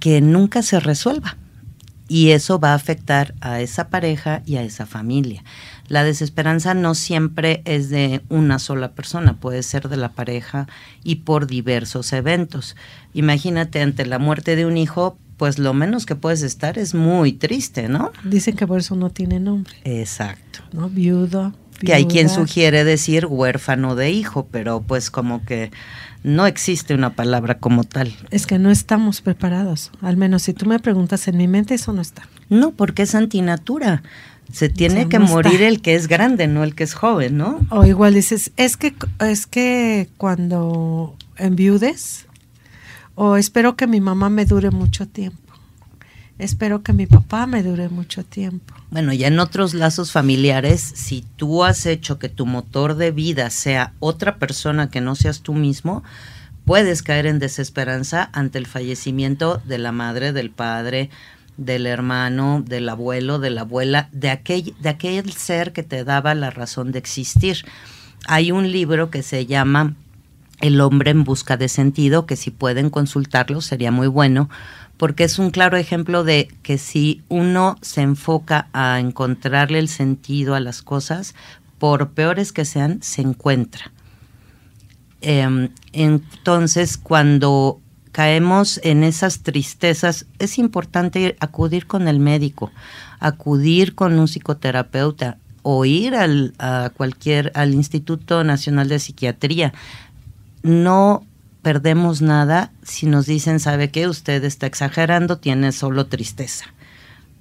[0.00, 1.36] que nunca se resuelva.
[2.08, 5.42] Y eso va a afectar a esa pareja y a esa familia
[5.88, 10.66] la desesperanza no siempre es de una sola persona, puede ser de la pareja
[11.04, 12.76] y por diversos eventos.
[13.14, 17.32] Imagínate ante la muerte de un hijo, pues lo menos que puedes estar es muy
[17.32, 18.12] triste, ¿no?
[18.24, 19.74] Dicen que por eso no tiene nombre.
[19.84, 20.60] Exacto.
[20.72, 20.88] ¿No?
[20.88, 21.52] Viudo.
[21.80, 25.70] Que hay quien sugiere decir huérfano de hijo, pero pues como que
[26.22, 28.16] no existe una palabra como tal.
[28.30, 29.90] Es que no estamos preparados.
[30.00, 32.28] Al menos si tú me preguntas en mi mente, eso no está.
[32.48, 34.02] No, porque es antinatura
[34.52, 37.60] se tiene que morir el que es grande, no el que es joven, ¿no?
[37.70, 42.25] O igual dices, es que es que cuando enviudes
[43.16, 45.40] o espero que mi mamá me dure mucho tiempo.
[46.38, 48.74] Espero que mi papá me dure mucho tiempo.
[48.90, 53.48] Bueno, ya en otros lazos familiares, si tú has hecho que tu motor de vida
[53.48, 56.04] sea otra persona que no seas tú mismo,
[56.66, 61.08] puedes caer en desesperanza ante el fallecimiento de la madre, del padre,
[61.56, 66.34] del hermano, del abuelo, de la abuela, de aquel, de aquel ser que te daba
[66.34, 67.64] la razón de existir.
[68.26, 69.94] Hay un libro que se llama
[70.60, 74.48] El hombre en busca de sentido, que si pueden consultarlo sería muy bueno,
[74.96, 80.54] porque es un claro ejemplo de que si uno se enfoca a encontrarle el sentido
[80.54, 81.34] a las cosas,
[81.78, 83.92] por peores que sean, se encuentra.
[85.20, 87.80] Em, entonces, cuando
[88.12, 92.70] caemos en esas tristezas, es importante acudir con el médico,
[93.20, 96.54] acudir con un psicoterapeuta o ir al,
[96.96, 99.74] cualquier, al Instituto Nacional de Psiquiatría.
[100.66, 101.24] No
[101.62, 106.66] perdemos nada si nos dicen, sabe que usted está exagerando, tiene solo tristeza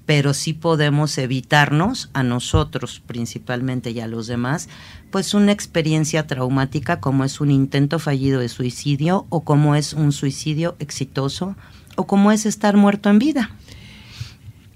[0.06, 4.70] pero sí podemos evitarnos a nosotros principalmente y a los demás,
[5.12, 10.12] pues una experiencia traumática como es un intento fallido de suicidio o como es un
[10.12, 11.56] suicidio exitoso
[11.96, 13.50] o cómo es estar muerto en vida.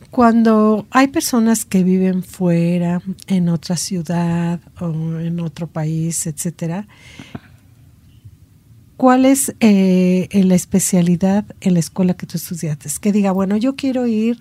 [0.09, 6.87] Cuando hay personas que viven fuera, en otra ciudad o en otro país, etcétera,
[8.99, 12.89] ¿cuál es eh, la especialidad en la escuela que tú estudiaste?
[12.99, 14.37] Que diga, bueno, yo quiero ir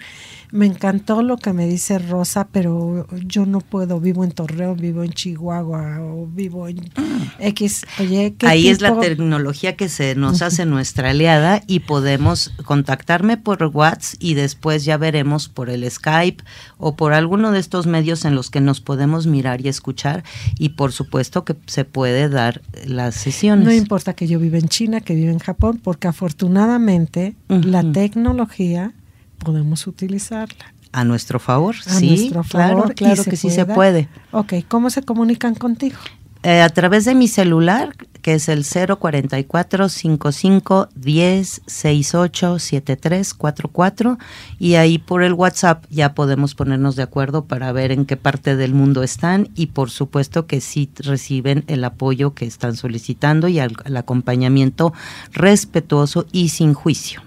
[0.51, 5.03] me encantó lo que me dice Rosa, pero yo no puedo, vivo en Torreón, vivo
[5.03, 6.91] en Chihuahua o vivo en
[7.39, 7.87] X.
[7.99, 13.63] Oye, Ahí es la tecnología que se nos hace nuestra aliada y podemos contactarme por
[13.63, 13.89] WhatsApp
[14.21, 16.43] y después ya veremos por el Skype
[16.79, 20.25] o por alguno de estos medios en los que nos podemos mirar y escuchar
[20.59, 23.65] y por supuesto que se puede dar las sesiones.
[23.65, 28.93] No importa que yo viva en China, que viva en Japón, porque afortunadamente la tecnología
[29.39, 30.73] podemos utilizarla.
[30.91, 34.09] A nuestro favor, sí, claro, claro que sí se puede.
[34.31, 35.99] Ok, ¿cómo se comunican contigo?
[36.43, 37.95] Eh, a través de mi celular,
[38.29, 44.19] que es el 044 55 10 68 73 44
[44.59, 48.55] y ahí por el WhatsApp ya podemos ponernos de acuerdo para ver en qué parte
[48.55, 53.61] del mundo están y por supuesto que sí reciben el apoyo que están solicitando y
[53.61, 54.93] el acompañamiento
[55.33, 57.23] respetuoso y sin juicio.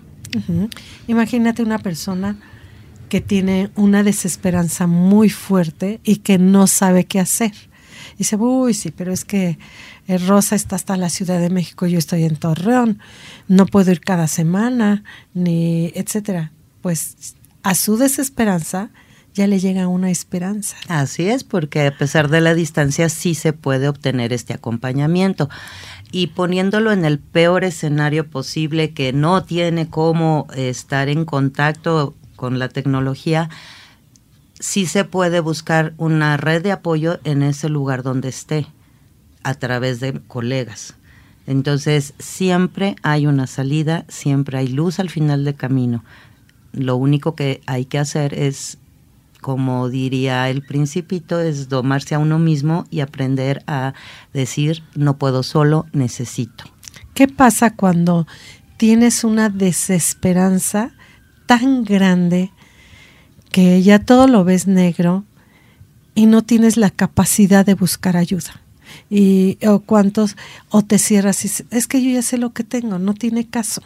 [1.07, 2.37] Imagínate una persona
[3.09, 7.70] que tiene una desesperanza muy fuerte y que no sabe qué hacer.
[8.21, 9.57] Dice, uy, sí, pero es que
[10.07, 12.99] eh, Rosa está hasta la Ciudad de México, yo estoy en Torreón,
[13.47, 15.03] no puedo ir cada semana,
[15.33, 16.51] ni etcétera.
[16.81, 18.91] Pues a su desesperanza
[19.33, 20.77] ya le llega una esperanza.
[20.87, 25.49] Así es, porque a pesar de la distancia sí se puede obtener este acompañamiento
[26.11, 32.59] y poniéndolo en el peor escenario posible que no tiene cómo estar en contacto con
[32.59, 33.49] la tecnología,
[34.61, 38.67] sí se puede buscar una red de apoyo en ese lugar donde esté
[39.43, 40.95] a través de colegas.
[41.47, 46.05] Entonces siempre hay una salida, siempre hay luz al final del camino.
[46.71, 48.77] Lo único que hay que hacer es
[49.41, 53.93] como diría el principito, es domarse a uno mismo y aprender a
[54.33, 56.65] decir, no puedo solo, necesito.
[57.15, 58.27] ¿Qué pasa cuando
[58.77, 60.91] tienes una desesperanza
[61.47, 62.51] tan grande
[63.51, 65.23] que ya todo lo ves negro
[66.15, 68.61] y no tienes la capacidad de buscar ayuda?
[69.09, 70.35] Y, o cuántos,
[70.69, 73.81] o te cierras y es que yo ya sé lo que tengo, no tiene caso.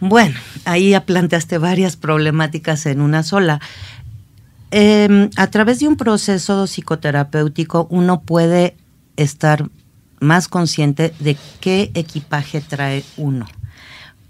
[0.00, 3.60] Bueno, ahí ya planteaste varias problemáticas en una sola.
[4.70, 8.76] Em, a través de un proceso psicoterapéutico uno puede
[9.16, 9.68] estar
[10.20, 13.46] más consciente de qué equipaje trae uno.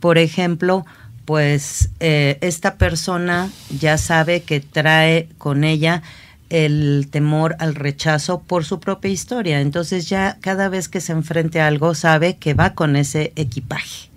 [0.01, 0.85] Por ejemplo,
[1.25, 6.03] pues eh, esta persona ya sabe que trae con ella
[6.51, 9.61] el temor al rechazo por su propia historia.
[9.61, 14.15] Entonces ya cada vez que se enfrente a algo sabe que va con ese equipaje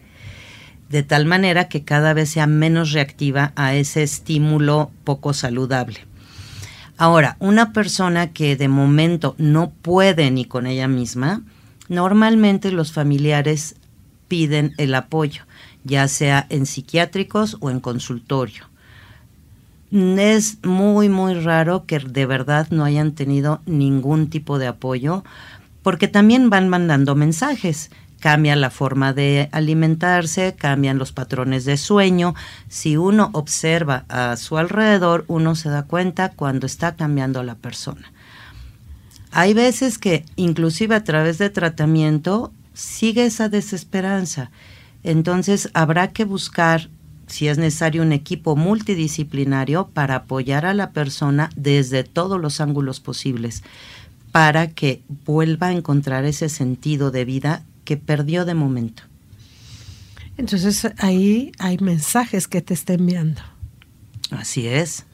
[0.89, 6.05] de tal manera que cada vez sea menos reactiva a ese estímulo poco saludable.
[6.97, 11.43] Ahora, una persona que de momento no puede ni con ella misma,
[11.89, 13.75] normalmente los familiares
[14.27, 15.43] piden el apoyo,
[15.87, 18.65] ya sea en psiquiátricos o en consultorio.
[19.91, 25.23] Es muy, muy raro que de verdad no hayan tenido ningún tipo de apoyo,
[25.81, 32.35] porque también van mandando mensajes cambia la forma de alimentarse, cambian los patrones de sueño.
[32.67, 38.11] Si uno observa a su alrededor, uno se da cuenta cuando está cambiando la persona.
[39.31, 44.51] Hay veces que inclusive a través de tratamiento sigue esa desesperanza.
[45.07, 46.89] Entonces habrá que buscar,
[47.27, 52.99] si es necesario, un equipo multidisciplinario para apoyar a la persona desde todos los ángulos
[52.99, 53.63] posibles,
[54.33, 59.03] para que vuelva a encontrar ese sentido de vida que perdió de momento.
[60.35, 63.41] Entonces ahí hay mensajes que te está enviando.
[64.31, 65.05] Así es.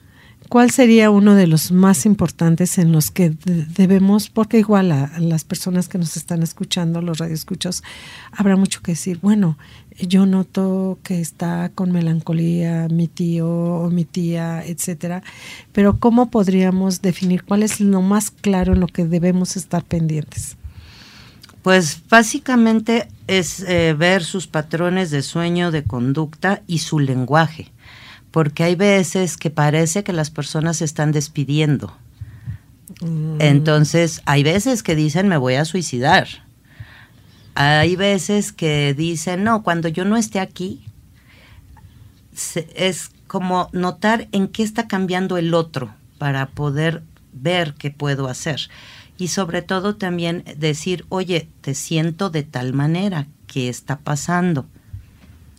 [0.50, 5.44] ¿Cuál sería uno de los más importantes en los que debemos, porque igual a, las
[5.46, 7.84] personas que nos están escuchando, los radioescuchos,
[8.32, 9.58] habrá mucho que decir, bueno,
[10.00, 15.24] yo noto que está con melancolía mi tío o mi tía, etcétera,
[15.72, 20.58] pero ¿cómo podríamos definir cuál es lo más claro en lo que debemos estar pendientes?
[21.62, 27.72] Pues básicamente es eh, ver sus patrones de sueño, de conducta y su lenguaje,
[28.32, 31.96] porque hay veces que parece que las personas se están despidiendo.
[33.02, 33.38] Mm.
[33.40, 36.28] Entonces, hay veces que dicen me voy a suicidar.
[37.56, 40.84] Hay veces que dicen, no, cuando yo no esté aquí,
[42.76, 48.70] es como notar en qué está cambiando el otro para poder ver qué puedo hacer
[49.18, 54.68] y sobre todo también decir, oye, te siento de tal manera, ¿qué está pasando?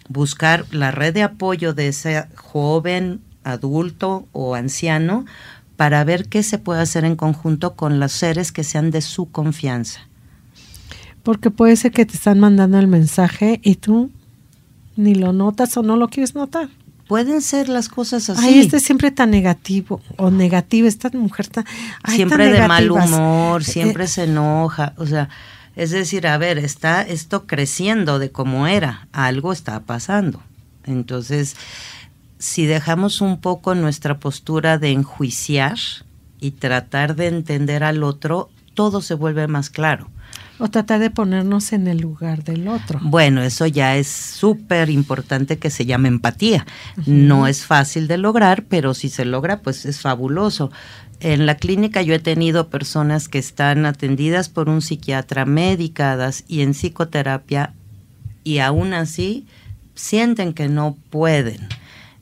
[0.08, 5.24] buscar la red de apoyo de ese joven, adulto o anciano
[5.76, 9.30] para ver qué se puede hacer en conjunto con los seres que sean de su
[9.30, 10.00] confianza.
[11.24, 14.10] Porque puede ser que te están mandando el mensaje y tú
[14.96, 16.68] ni lo notas o no lo quieres notar.
[17.08, 18.46] Pueden ser las cosas así.
[18.46, 21.64] Ay, este es siempre tan negativo o negativa, esta mujer tan...
[22.02, 25.28] ay, siempre tan de mal humor, Eh, siempre se enoja, o sea,
[25.76, 30.40] es decir, a ver, está esto creciendo de como era, algo está pasando.
[30.84, 31.56] Entonces,
[32.38, 35.76] si dejamos un poco nuestra postura de enjuiciar
[36.40, 40.08] y tratar de entender al otro, todo se vuelve más claro.
[40.58, 43.00] O tratar de ponernos en el lugar del otro.
[43.02, 46.64] Bueno, eso ya es súper importante que se llame empatía.
[47.06, 50.70] No es fácil de lograr, pero si se logra, pues es fabuloso.
[51.18, 56.60] En la clínica yo he tenido personas que están atendidas por un psiquiatra, medicadas y
[56.60, 57.72] en psicoterapia,
[58.44, 59.46] y aún así
[59.94, 61.68] sienten que no pueden.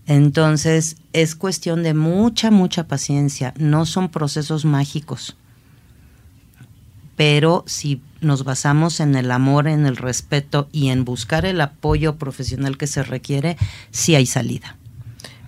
[0.06, 3.52] Entonces es cuestión de mucha, mucha paciencia.
[3.58, 5.36] No son procesos mágicos
[7.16, 12.16] pero si nos basamos en el amor, en el respeto y en buscar el apoyo
[12.16, 13.56] profesional que se requiere,
[13.90, 14.76] sí hay salida.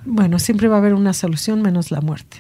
[0.05, 2.39] Bueno, siempre va a haber una solución menos la muerte.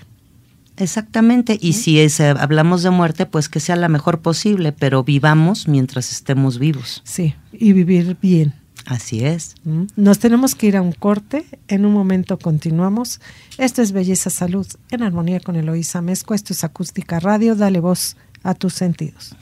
[0.76, 5.04] Exactamente, y si es, eh, hablamos de muerte, pues que sea la mejor posible, pero
[5.04, 7.00] vivamos mientras estemos vivos.
[7.04, 8.54] Sí, y vivir bien.
[8.86, 9.54] Así es.
[9.64, 9.84] ¿Mm?
[9.96, 11.46] Nos tenemos que ir a un corte.
[11.68, 13.20] En un momento continuamos.
[13.56, 16.34] Esto es Belleza Salud en armonía con Eloísa Mezco.
[16.34, 17.54] Esto es Acústica Radio.
[17.54, 19.36] Dale voz a tus sentidos.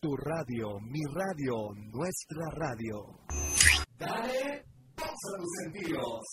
[0.00, 3.18] Tu radio, mi radio, nuestra radio.
[3.98, 4.64] Dale
[4.96, 6.24] voz a tus sentidos.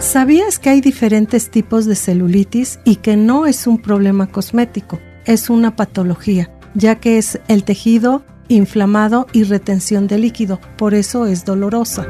[0.00, 5.00] ¿Sabías que hay diferentes tipos de celulitis y que no es un problema cosmético?
[5.24, 8.22] Es una patología, ya que es el tejido
[8.54, 12.06] inflamado y retención de líquido, por eso es dolorosa.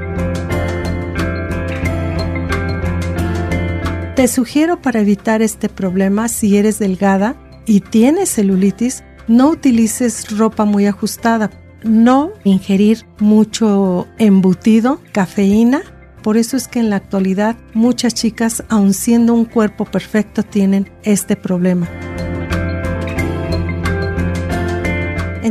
[4.16, 7.36] Te sugiero para evitar este problema si eres delgada
[7.66, 11.50] y tienes celulitis, no utilices ropa muy ajustada,
[11.82, 15.82] no ingerir mucho embutido, cafeína.
[16.22, 20.90] Por eso es que en la actualidad muchas chicas, aun siendo un cuerpo perfecto, tienen
[21.02, 21.88] este problema.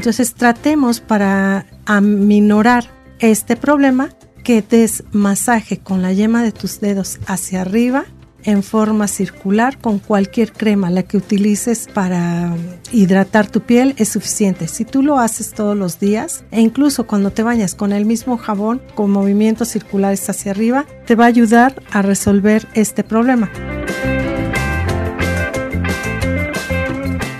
[0.02, 2.86] Entonces tratemos para aminorar
[3.20, 4.10] este problema
[4.43, 8.06] que des masaje con la yema de tus dedos hacia arriba
[8.43, 12.52] en forma circular con cualquier crema, la que utilices para
[12.91, 14.68] hidratar tu piel es suficiente.
[14.68, 18.39] Si tú lo haces todos los días e incluso cuando te bañas con el mismo
[18.39, 23.52] jabón con movimientos circulares hacia arriba, te va a ayudar a resolver este problema.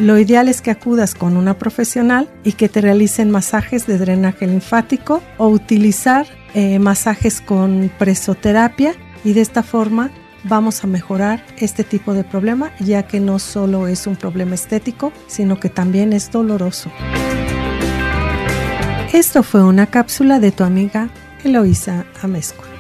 [0.02, 4.48] Lo ideal es que acudas con una profesional y que te realicen masajes de drenaje
[4.48, 6.26] linfático o utilizar
[6.56, 10.10] eh, masajes con presoterapia y de esta forma
[10.44, 15.14] vamos a mejorar este tipo de problema ya que no solo es un problema estético
[15.28, 16.92] sino que también es doloroso.
[19.14, 21.10] Esto fue una cápsula de tu amiga
[21.44, 22.71] Eloísa Amezcua.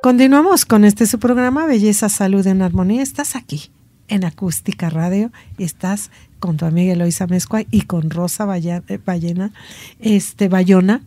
[0.00, 3.02] Continuamos con este su programa Belleza, Salud en Armonía.
[3.02, 3.72] Estás aquí
[4.06, 9.52] en Acústica Radio y estás con tu amiga Eloisa Mezcua y con Rosa eh, Ballena,
[9.98, 11.02] este, Bayona,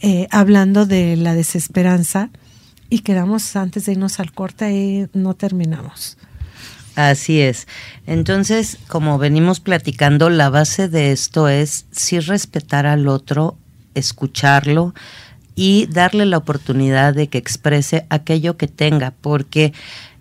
[0.00, 2.30] eh, hablando de la desesperanza
[2.92, 6.18] y quedamos antes de irnos al corte y no terminamos.
[6.94, 7.66] Así es.
[8.06, 13.56] Entonces, como venimos platicando, la base de esto es sí respetar al otro,
[13.94, 14.94] escucharlo
[15.54, 19.72] y darle la oportunidad de que exprese aquello que tenga, porque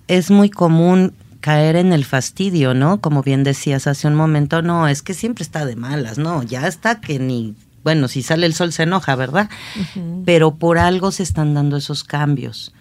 [0.07, 3.01] es muy común caer en el fastidio, ¿no?
[3.01, 6.69] Como bien decías hace un momento, no, es que siempre está de malas, no, ya
[6.69, 7.53] está que ni,
[7.83, 9.49] bueno, si sale el sol se enoja, ¿verdad?
[10.25, 12.73] Pero por algo se están dando esos cambios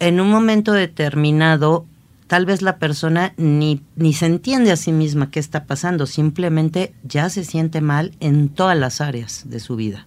[0.00, 1.86] en un momento determinado,
[2.26, 6.94] tal vez la persona ni, ni se entiende a sí misma qué está pasando, simplemente
[7.04, 10.06] ya se siente mal en todas las áreas de su vida.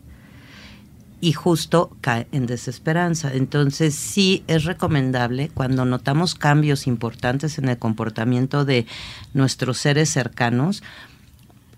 [1.22, 3.34] Y justo cae en desesperanza.
[3.34, 8.86] Entonces sí es recomendable cuando notamos cambios importantes en el comportamiento de
[9.34, 10.84] nuestros seres cercanos,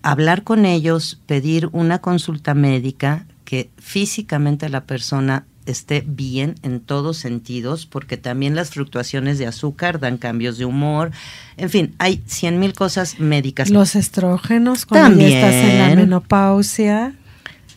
[0.06, 7.16] hablar con ellos, pedir una consulta médica, que físicamente la persona esté bien en todos
[7.16, 11.10] sentidos, porque también las fluctuaciones de azúcar dan cambios de humor.
[11.56, 13.68] En fin, hay cien mil cosas médicas.
[13.68, 15.98] Los estrógenos, cuando ya estás en la También.
[15.98, 17.14] menopausia.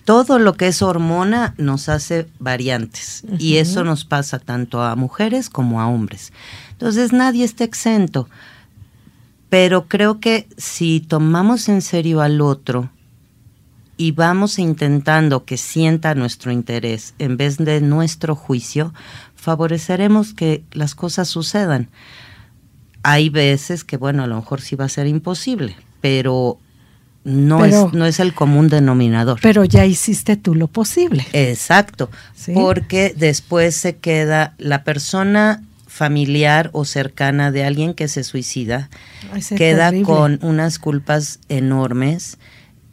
[0.05, 5.49] Todo lo que es hormona nos hace variantes y eso nos pasa tanto a mujeres
[5.49, 6.31] como a hombres.
[6.71, 8.27] Entonces nadie está exento,
[9.49, 12.89] pero creo que si tomamos en serio al otro
[13.97, 18.93] y vamos intentando que sienta nuestro interés en vez de nuestro juicio,
[19.35, 21.89] favoreceremos que las cosas sucedan.
[23.03, 26.59] Hay veces que, bueno, a lo mejor sí va a ser imposible, pero
[27.23, 29.39] no, Pero- es, no es el común denominador.
[29.41, 31.25] Pero ya hiciste tú lo posible.
[31.33, 32.51] Exacto, Sí.
[32.53, 35.63] porque después se queda la persona
[35.99, 38.89] familiar o cercana de alguien que se suicida,
[39.33, 40.05] Ay, queda terrible.
[40.05, 42.37] con unas culpas enormes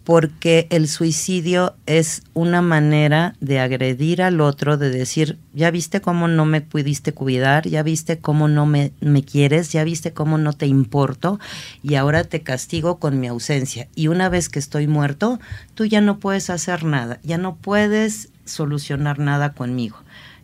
[0.03, 6.27] porque el suicidio es una manera de agredir al otro, de decir, ya viste cómo
[6.27, 10.53] no me pudiste cuidar, ya viste cómo no me, me quieres, ya viste cómo no
[10.53, 11.39] te importo
[11.85, 13.87] y ahora te castigo con mi ausencia.
[13.95, 15.39] Y una vez que estoy muerto,
[15.75, 19.97] tú ya no puedes hacer nada, ya no puedes solucionar nada conmigo.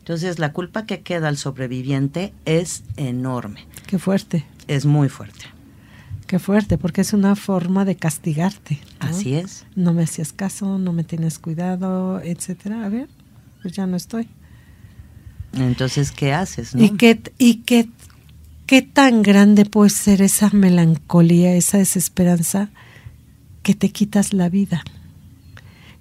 [0.03, 5.45] Entonces la culpa que queda al sobreviviente es enorme, Qué fuerte, es muy fuerte.
[6.27, 8.81] qué fuerte, porque es una forma de castigarte.
[9.01, 9.09] ¿no?
[9.09, 9.65] Así es.
[9.77, 12.85] No me hacías caso, no me tienes cuidado, etcétera.
[12.85, 13.09] A ver,
[13.63, 14.29] pues ya no estoy.
[15.53, 16.75] Entonces, ¿qué haces?
[16.75, 16.83] no?
[16.83, 17.89] ¿Y qué, y qué,
[18.67, 22.71] qué tan grande puede ser esa melancolía, esa desesperanza
[23.63, 24.83] que te quitas la vida?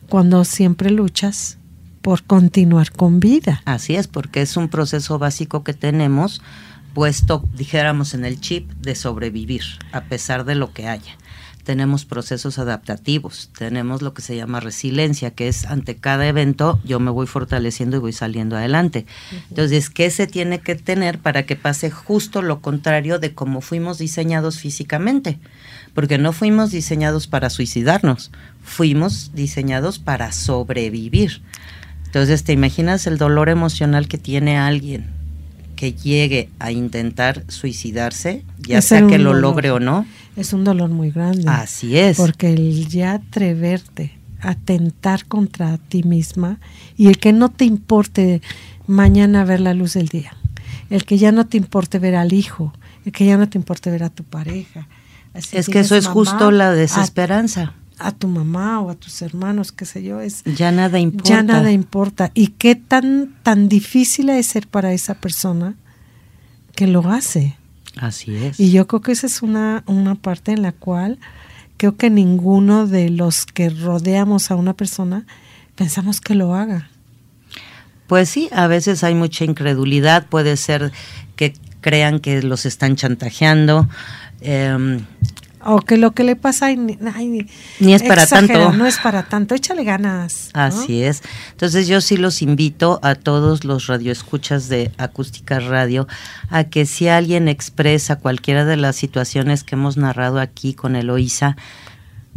[0.09, 1.57] Cuando siempre luchas
[2.01, 3.61] por continuar con vida.
[3.65, 6.41] Así es, porque es un proceso básico que tenemos
[6.93, 11.17] puesto, dijéramos, en el chip de sobrevivir, a pesar de lo que haya.
[11.63, 16.99] Tenemos procesos adaptativos, tenemos lo que se llama resiliencia, que es ante cada evento yo
[16.99, 19.05] me voy fortaleciendo y voy saliendo adelante.
[19.49, 23.99] Entonces, ¿qué se tiene que tener para que pase justo lo contrario de cómo fuimos
[23.99, 25.37] diseñados físicamente?
[25.93, 28.31] Porque no fuimos diseñados para suicidarnos,
[28.63, 31.43] fuimos diseñados para sobrevivir.
[32.11, 35.05] Entonces, ¿te imaginas el dolor emocional que tiene alguien
[35.77, 39.41] que llegue a intentar suicidarse, ya Es sea que lo dolor.
[39.41, 40.05] logre o no?
[40.35, 41.45] Es un dolor muy grande.
[41.47, 42.17] Así es.
[42.17, 46.59] Porque el ya atreverte a atentar contra ti misma
[46.97, 48.41] y el que no te importe
[48.87, 50.35] mañana ver la luz del día,
[50.89, 52.73] el que ya no te importe ver al hijo,
[53.05, 54.89] el que ya no te importe ver a tu pareja.
[55.33, 57.73] Es que eso es mamá, justo la desesperanza.
[58.07, 61.29] A, tu mamá o a tus hermanos, qué sé yo, es Ya nada importa.
[61.29, 62.31] ya nada importa.
[62.33, 65.75] ¿Y qué tan, tan difícil ha de ser para esa persona
[66.75, 67.55] que lo hace?
[67.97, 68.59] Así es.
[68.59, 71.19] Y yo creo que esa es una, una parte en la cual
[71.77, 75.25] creo que ninguno de los que rodeamos a una persona
[75.75, 76.89] pensamos que lo haga.
[78.07, 80.91] Pues sí, a veces hay mucha incredulidad, puede ser
[81.35, 83.87] que crean que los están chantajeando.
[84.41, 85.05] em,
[85.65, 87.47] O que lo que le pasa ay, ni, ay,
[87.79, 88.77] Ni es para exagera, tanto.
[88.77, 90.49] No es para tanto, échale ganas.
[90.53, 90.61] ¿no?
[90.61, 91.21] Así es.
[91.51, 96.07] Entonces yo sí los invito a todos los radioescuchas de Acústica Radio
[96.49, 101.55] a que si alguien expresa cualquiera de las situaciones que hemos narrado aquí con Eloísa,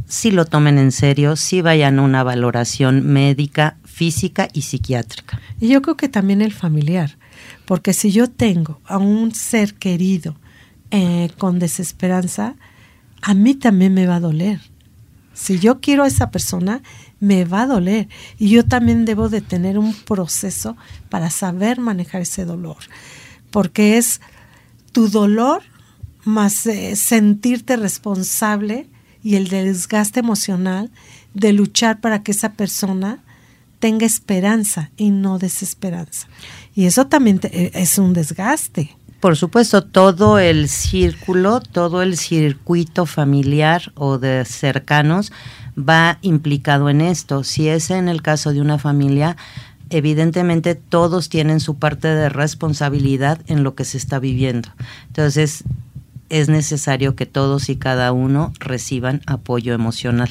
[0.06, 5.40] sí lo tomen en serio, sí vayan a una valoración médica, física y psiquiátrica.
[5.60, 7.16] Y yo creo que también el familiar,
[7.64, 10.36] porque si yo tengo a un ser querido
[10.90, 12.54] eh, con desesperanza,
[13.26, 14.60] a mí también me va a doler.
[15.32, 16.82] Si yo quiero a esa persona,
[17.20, 18.08] me va a doler.
[18.38, 20.76] Y yo también debo de tener un proceso
[21.08, 22.76] para saber manejar ese dolor.
[23.50, 24.20] Porque es
[24.92, 25.62] tu dolor
[26.24, 28.86] más eh, sentirte responsable
[29.22, 30.90] y el desgaste emocional
[31.32, 33.22] de luchar para que esa persona
[33.80, 36.28] tenga esperanza y no desesperanza.
[36.74, 38.96] Y eso también te- eh, es un desgaste.
[39.24, 45.32] Por supuesto, todo el círculo, todo el circuito familiar o de cercanos
[45.78, 47.42] va implicado en esto.
[47.42, 49.38] Si es en el caso de una familia,
[49.88, 54.68] evidentemente todos tienen su parte de responsabilidad en lo que se está viviendo.
[55.06, 55.64] Entonces,
[56.28, 60.28] es necesario que todos y cada uno reciban apoyo emocional.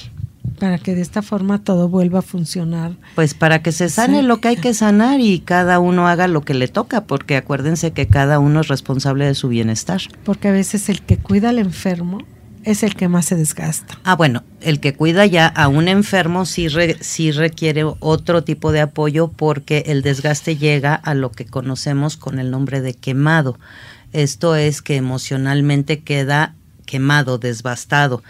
[0.60, 2.94] Para que de esta forma todo vuelva a funcionar.
[3.16, 4.26] Pues para que se sane Sí.
[4.28, 7.92] lo que hay que sanar y cada uno haga lo que le toca, porque acuérdense
[7.92, 10.02] que cada uno es responsable de su bienestar.
[10.24, 12.20] Porque a veces el que cuida al enfermo
[12.64, 14.00] es el que más se desgasta.
[14.06, 18.72] Ah, bueno, el que cuida ya a un enfermo sí, re- sí requiere otro tipo
[18.72, 23.58] de apoyo porque el desgaste llega a lo que conocemos con el nombre de quemado.
[24.14, 26.54] Esto es que emocionalmente queda
[26.86, 28.24] quemado, desbastado,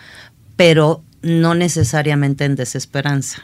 [0.56, 3.44] pero no necesariamente en desesperanza.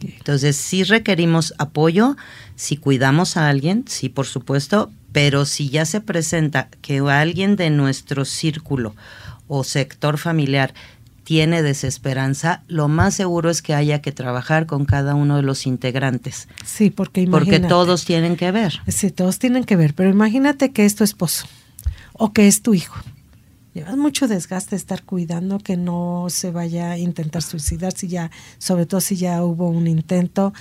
[0.00, 2.16] Entonces, sí requerimos apoyo,
[2.56, 7.70] si cuidamos a alguien, sí, por supuesto, pero si ya se presenta que alguien de
[7.70, 8.94] nuestro círculo
[9.48, 10.74] o sector familiar
[11.24, 15.66] tiene desesperanza, lo más seguro es que haya que trabajar con cada uno de los
[15.66, 17.68] integrantes, Sí, porque porque imagínate.
[17.68, 18.80] todos tienen que ver.
[18.88, 21.46] Sí, todos tienen que ver, pero imagínate que es tu esposo
[22.12, 22.96] o que es tu hijo.
[23.74, 28.30] Llevas mucho desgaste de estar cuidando que no se vaya a intentar suicidar, si ya,
[28.58, 30.54] sobre todo si ya hubo un intento.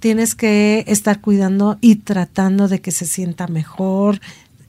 [0.00, 4.20] Tienes que estar cuidando y tratando de que se sienta mejor.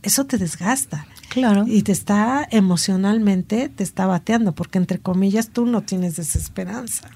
[0.01, 1.07] Eso te desgasta.
[1.27, 1.65] Claro.
[1.67, 7.09] Y te está emocionalmente, te está bateando, porque entre comillas tú no tienes desesperanza.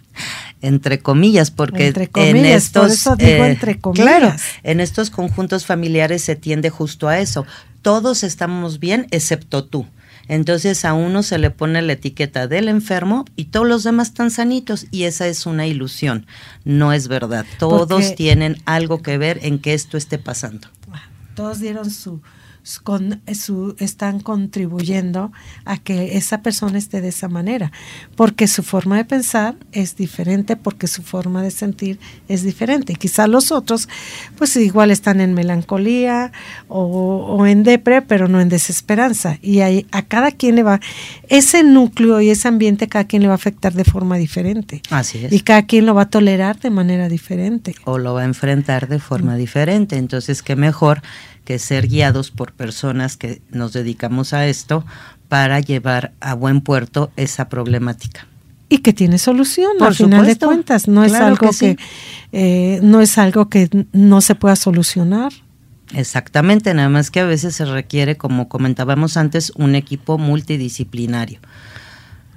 [0.62, 4.06] entre comillas, porque Entre en comillas, por estos, eh, eso digo entre comillas.
[4.06, 7.46] claro, en estos conjuntos familiares se tiende justo a eso.
[7.82, 9.88] Todos estamos bien excepto tú.
[10.28, 14.32] Entonces a uno se le pone la etiqueta del enfermo y todos los demás están
[14.32, 16.26] sanitos y esa es una ilusión,
[16.64, 17.46] no es verdad.
[17.60, 20.68] Todos Porque- tienen algo que ver en que esto esté pasando.
[21.36, 22.22] todos dieron su, su-
[22.84, 25.32] con su están contribuyendo
[25.66, 27.72] a que esa persona esté de esa manera.
[28.16, 32.96] Porque su forma de pensar es diferente porque su forma de sentir es diferente.
[32.96, 33.90] Quizá los otros
[34.38, 36.32] pues igual están en melancolía
[36.68, 36.86] o,
[37.38, 39.38] o en depre pero no en desesperanza.
[39.42, 40.80] Y ahí a cada quien le va
[41.30, 44.82] ese núcleo y ese ambiente cada quien le va a afectar de forma diferente.
[44.90, 45.34] Así es.
[45.34, 47.76] y cada quien lo va a tolerar de manera diferente.
[47.86, 49.98] O lo va a enfrentar de forma diferente.
[49.98, 51.02] Entonces, qué mejor
[51.44, 54.86] que ser guiados por personas que nos dedicamos a esto
[55.30, 58.28] para llevar a buen puerto esa problemática.
[58.70, 61.76] y que tiene solución Por al final supuesto, de cuentas no es algo que sí.
[61.76, 61.84] que,
[62.32, 65.32] eh, no es algo que no se pueda solucionar
[65.94, 71.40] Exactamente, nada más que a veces se requiere, como comentábamos antes, un equipo multidisciplinario,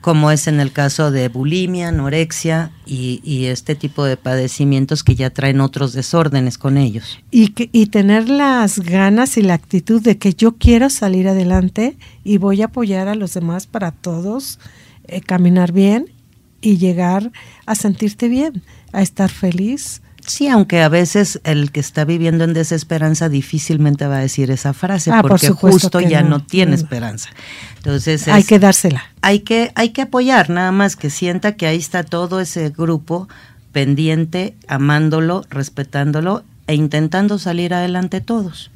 [0.07, 5.31] como es en el caso de bulimia, anorexia y, este tipo de padecimientos que ya
[5.31, 7.19] traen otros desórdenes con ellos.
[7.33, 11.97] y que y tener las ganas y la actitud de que yo quiero salir adelante
[12.23, 14.61] y voy a apoyar a los demás para todos
[15.09, 16.07] eh, caminar bien
[16.61, 17.33] y llegar
[17.67, 22.53] a sentirte bien a estar feliz Sí, aunque a veces el que está viviendo en
[22.53, 26.31] desesperanza difícilmente va a decir esa frase Ah, por porque justo ya no.
[26.31, 26.75] no, tiene Mm.
[26.75, 27.29] esperanza.
[27.77, 31.77] Entonces hay que dársela hay que hay que apoyar, nada más que sienta que ahí
[31.79, 33.29] está todo ese grupo
[33.73, 38.71] pendiente, amándolo, respetándolo e intentando salir adelante todos.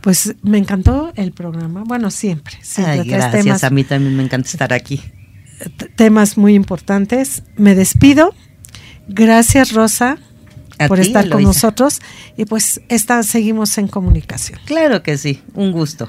[0.00, 4.24] pues me encantó el programa bueno siempre, siempre Ay, gracias, temas a mí también me
[4.24, 5.00] encanta estar aquí.
[5.94, 7.44] temas muy importantes.
[7.56, 8.34] Me despido.
[9.06, 10.18] Gracias, Rosa,
[10.84, 12.00] A por ti, estar con nosotros.
[12.36, 14.60] Y pues esta, seguimos en comunicación.
[14.64, 16.08] Claro que sí, un gusto.